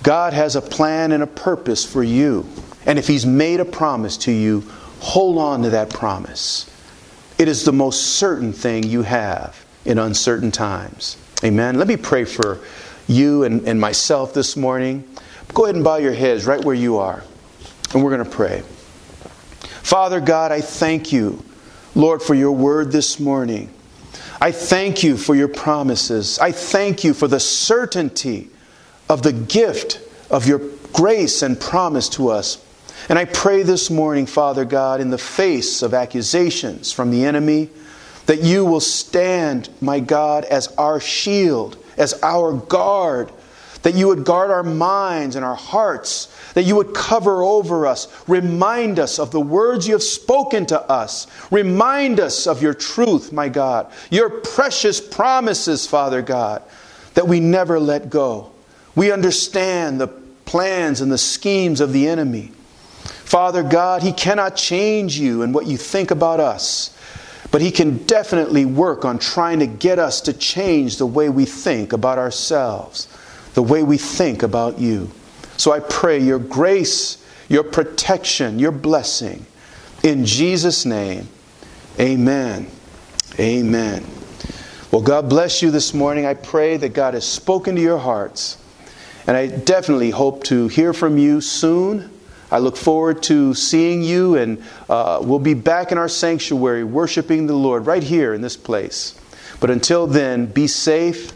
God 0.04 0.32
has 0.32 0.54
a 0.54 0.62
plan 0.62 1.10
and 1.10 1.24
a 1.24 1.26
purpose 1.26 1.84
for 1.84 2.04
you. 2.04 2.46
And 2.86 3.00
if 3.00 3.08
He's 3.08 3.26
made 3.26 3.58
a 3.58 3.64
promise 3.64 4.16
to 4.18 4.30
you, 4.30 4.70
hold 5.00 5.38
on 5.38 5.62
to 5.62 5.70
that 5.70 5.90
promise. 5.90 6.70
It 7.38 7.48
is 7.48 7.64
the 7.64 7.72
most 7.72 8.16
certain 8.16 8.52
thing 8.52 8.84
you 8.84 9.02
have 9.02 9.64
in 9.84 9.98
uncertain 9.98 10.50
times. 10.50 11.16
Amen. 11.44 11.78
Let 11.78 11.86
me 11.86 11.96
pray 11.96 12.24
for 12.24 12.60
you 13.06 13.44
and, 13.44 13.66
and 13.68 13.80
myself 13.80 14.34
this 14.34 14.56
morning. 14.56 15.04
Go 15.54 15.64
ahead 15.64 15.76
and 15.76 15.84
bow 15.84 15.96
your 15.96 16.12
heads 16.12 16.46
right 16.46 16.64
where 16.64 16.74
you 16.74 16.96
are. 16.98 17.22
And 17.92 18.02
we're 18.02 18.10
going 18.10 18.24
to 18.28 18.36
pray. 18.36 18.62
Father 19.82 20.20
God, 20.20 20.50
I 20.50 20.60
thank 20.60 21.12
you, 21.12 21.44
Lord, 21.94 22.22
for 22.22 22.34
your 22.34 22.52
word 22.52 22.90
this 22.90 23.20
morning. 23.20 23.72
I 24.40 24.50
thank 24.50 25.02
you 25.02 25.16
for 25.16 25.34
your 25.34 25.48
promises. 25.48 26.38
I 26.38 26.52
thank 26.52 27.04
you 27.04 27.14
for 27.14 27.28
the 27.28 27.40
certainty 27.40 28.50
of 29.08 29.22
the 29.22 29.32
gift 29.32 30.00
of 30.30 30.46
your 30.46 30.60
grace 30.92 31.42
and 31.42 31.58
promise 31.58 32.08
to 32.10 32.28
us. 32.28 32.62
And 33.08 33.18
I 33.18 33.24
pray 33.24 33.62
this 33.62 33.88
morning, 33.88 34.26
Father 34.26 34.64
God, 34.64 35.00
in 35.00 35.10
the 35.10 35.18
face 35.18 35.82
of 35.82 35.94
accusations 35.94 36.90
from 36.90 37.10
the 37.10 37.24
enemy, 37.24 37.70
that 38.26 38.42
you 38.42 38.64
will 38.64 38.80
stand, 38.80 39.68
my 39.80 40.00
God, 40.00 40.44
as 40.44 40.68
our 40.76 40.98
shield, 40.98 41.76
as 41.96 42.20
our 42.24 42.52
guard, 42.52 43.30
that 43.82 43.94
you 43.94 44.08
would 44.08 44.24
guard 44.24 44.50
our 44.50 44.64
minds 44.64 45.36
and 45.36 45.44
our 45.44 45.54
hearts, 45.54 46.26
that 46.54 46.64
you 46.64 46.74
would 46.74 46.92
cover 46.92 47.42
over 47.44 47.86
us, 47.86 48.08
remind 48.26 48.98
us 48.98 49.20
of 49.20 49.30
the 49.30 49.40
words 49.40 49.86
you 49.86 49.94
have 49.94 50.02
spoken 50.02 50.66
to 50.66 50.80
us, 50.90 51.28
remind 51.52 52.18
us 52.18 52.48
of 52.48 52.60
your 52.60 52.74
truth, 52.74 53.32
my 53.32 53.48
God, 53.48 53.92
your 54.10 54.28
precious 54.28 55.00
promises, 55.00 55.86
Father 55.86 56.22
God, 56.22 56.62
that 57.14 57.28
we 57.28 57.38
never 57.38 57.78
let 57.78 58.10
go. 58.10 58.50
We 58.96 59.12
understand 59.12 60.00
the 60.00 60.08
plans 60.08 61.00
and 61.00 61.12
the 61.12 61.18
schemes 61.18 61.80
of 61.80 61.92
the 61.92 62.08
enemy. 62.08 62.50
Father 63.36 63.62
God, 63.62 64.02
He 64.02 64.12
cannot 64.14 64.56
change 64.56 65.18
you 65.18 65.42
and 65.42 65.52
what 65.52 65.66
you 65.66 65.76
think 65.76 66.10
about 66.10 66.40
us, 66.40 66.96
but 67.50 67.60
He 67.60 67.70
can 67.70 67.98
definitely 68.06 68.64
work 68.64 69.04
on 69.04 69.18
trying 69.18 69.58
to 69.58 69.66
get 69.66 69.98
us 69.98 70.22
to 70.22 70.32
change 70.32 70.96
the 70.96 71.04
way 71.04 71.28
we 71.28 71.44
think 71.44 71.92
about 71.92 72.16
ourselves, 72.16 73.06
the 73.52 73.62
way 73.62 73.82
we 73.82 73.98
think 73.98 74.42
about 74.42 74.78
you. 74.78 75.10
So 75.58 75.70
I 75.70 75.80
pray 75.80 76.18
your 76.18 76.38
grace, 76.38 77.22
your 77.50 77.62
protection, 77.62 78.58
your 78.58 78.72
blessing. 78.72 79.44
In 80.02 80.24
Jesus' 80.24 80.86
name, 80.86 81.28
amen. 82.00 82.70
Amen. 83.38 84.06
Well, 84.90 85.02
God 85.02 85.28
bless 85.28 85.60
you 85.60 85.70
this 85.70 85.92
morning. 85.92 86.24
I 86.24 86.32
pray 86.32 86.78
that 86.78 86.94
God 86.94 87.12
has 87.12 87.28
spoken 87.28 87.76
to 87.76 87.82
your 87.82 87.98
hearts. 87.98 88.56
And 89.26 89.36
I 89.36 89.48
definitely 89.48 90.08
hope 90.08 90.42
to 90.44 90.68
hear 90.68 90.94
from 90.94 91.18
you 91.18 91.42
soon. 91.42 92.15
I 92.50 92.58
look 92.58 92.76
forward 92.76 93.22
to 93.24 93.54
seeing 93.54 94.02
you, 94.02 94.36
and 94.36 94.62
uh, 94.88 95.20
we'll 95.22 95.38
be 95.38 95.54
back 95.54 95.90
in 95.90 95.98
our 95.98 96.08
sanctuary 96.08 96.84
worshiping 96.84 97.46
the 97.46 97.54
Lord 97.54 97.86
right 97.86 98.02
here 98.02 98.34
in 98.34 98.40
this 98.40 98.56
place. 98.56 99.18
But 99.58 99.70
until 99.70 100.06
then, 100.06 100.46
be 100.46 100.66
safe 100.66 101.32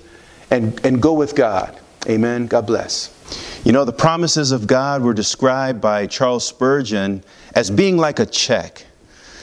and, 0.51 0.85
and 0.85 1.03
go 1.03 1.13
with 1.13 1.35
God. 1.35 1.79
Amen. 2.09 2.47
God 2.47 2.67
bless. 2.67 3.17
You 3.65 3.73
know, 3.73 3.85
the 3.85 3.93
promises 3.93 4.53
of 4.53 4.67
God 4.67 5.03
were 5.03 5.15
described 5.15 5.81
by 5.81 6.07
Charles 6.07 6.47
Spurgeon 6.47 7.25
as 7.55 7.71
being 7.71 7.97
like 7.97 8.19
a 8.19 8.27
check. 8.27 8.87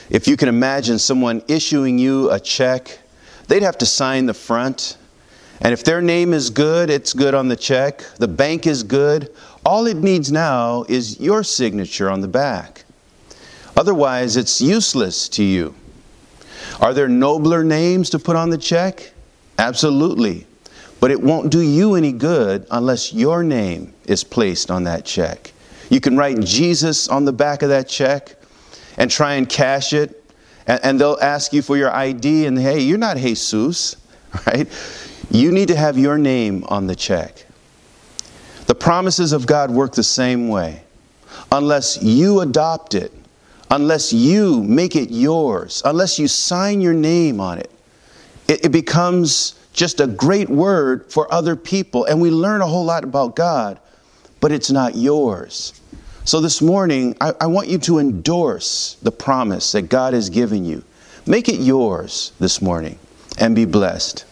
If 0.10 0.28
you 0.28 0.38
can 0.38 0.48
imagine 0.48 1.00
someone 1.00 1.44
issuing 1.48 2.00
you 2.00 2.32
a 2.32 2.40
check, 2.40 3.00
they'd 3.48 3.64
have 3.64 3.78
to 3.80 3.86
sign 3.86 4.26
the 4.26 4.34
front 4.34 4.98
and 5.62 5.74
if 5.74 5.84
their 5.84 6.02
name 6.02 6.34
is 6.34 6.50
good, 6.50 6.90
it's 6.90 7.14
good 7.14 7.34
on 7.34 7.48
the 7.48 7.56
check. 7.56 8.04
The 8.18 8.28
bank 8.28 8.68
is 8.68 8.84
good. 8.84 9.34
All 9.68 9.86
it 9.86 9.98
needs 9.98 10.32
now 10.32 10.86
is 10.88 11.20
your 11.20 11.44
signature 11.44 12.10
on 12.10 12.22
the 12.22 12.28
back. 12.30 12.86
Otherwise, 13.76 14.38
it's 14.38 14.62
useless 14.62 15.28
to 15.28 15.44
you. 15.44 15.76
Are 16.80 16.94
there 16.94 17.10
nobler 17.10 17.66
names 17.66 18.10
to 18.12 18.18
put 18.18 18.38
on 18.38 18.50
the 18.50 18.58
check? 18.58 19.12
Absolutely. 19.60 20.48
But 21.02 21.12
it 21.12 21.20
won't 21.22 21.52
do 21.52 21.60
you 21.60 21.96
any 21.96 22.14
good 22.14 22.66
unless 22.72 23.12
your 23.12 23.44
name 23.44 23.94
is 24.06 24.24
placed 24.24 24.72
on 24.72 24.86
that 24.86 25.04
check. 25.04 25.52
You 25.90 26.00
can 26.00 26.16
write 26.16 26.40
Jesus 26.40 27.10
on 27.10 27.26
the 27.26 27.34
back 27.34 27.62
of 27.62 27.68
that 27.68 27.90
check 27.90 28.38
and 28.96 29.12
try 29.12 29.34
and 29.34 29.50
cash 29.50 29.92
it, 29.92 30.24
and, 30.66 30.98
they'll 30.98 31.20
ask 31.22 31.52
you 31.52 31.62
for 31.62 31.76
your 31.76 31.94
ID, 31.94 32.46
and 32.46 32.58
hey, 32.58 32.80
you're 32.80 32.98
not 32.98 33.18
Jesus, 33.18 33.98
right? 34.48 34.66
You 35.30 35.52
need 35.52 35.68
to 35.68 35.76
have 35.76 35.98
your 35.98 36.18
name 36.18 36.64
on 36.70 36.88
the 36.88 36.96
check. 36.96 37.47
The 38.68 38.76
promises 38.76 39.32
of 39.34 39.48
God 39.48 39.72
work 39.72 39.94
the 39.94 40.04
same 40.04 40.50
way. 40.50 40.82
Unless 41.52 42.04
you 42.04 42.42
adopt 42.42 42.94
it, 42.94 43.12
unless 43.72 44.14
you 44.14 44.64
make 44.64 44.96
it 44.96 45.10
yours, 45.10 45.82
unless 45.86 46.20
you 46.20 46.28
sign 46.28 46.82
your 46.82 46.94
name 46.94 47.40
on 47.40 47.58
it, 47.58 47.72
it, 48.48 48.66
it 48.66 48.72
becomes 48.72 49.58
just 49.74 50.00
a 50.00 50.08
great 50.08 50.50
word 50.50 51.12
for 51.12 51.32
other 51.34 51.56
people. 51.56 52.06
And 52.06 52.22
we 52.22 52.30
learn 52.30 52.62
a 52.62 52.68
whole 52.68 52.86
lot 52.86 53.04
about 53.04 53.36
God, 53.36 53.80
but 54.40 54.52
it's 54.52 54.72
not 54.72 54.96
yours. 54.96 55.80
So 56.26 56.42
this 56.42 56.62
morning, 56.62 57.16
I, 57.22 57.34
I 57.40 57.48
want 57.48 57.70
you 57.70 57.78
to 57.80 58.00
endorse 58.00 58.98
the 59.02 59.12
promise 59.12 59.72
that 59.72 59.84
God 59.84 60.14
has 60.14 60.30
given 60.30 60.66
you. 60.66 60.84
Make 61.26 61.48
it 61.48 61.60
yours 61.60 62.34
this 62.40 62.62
morning 62.62 63.00
and 63.38 63.56
be 63.56 63.66
blessed. 63.66 64.26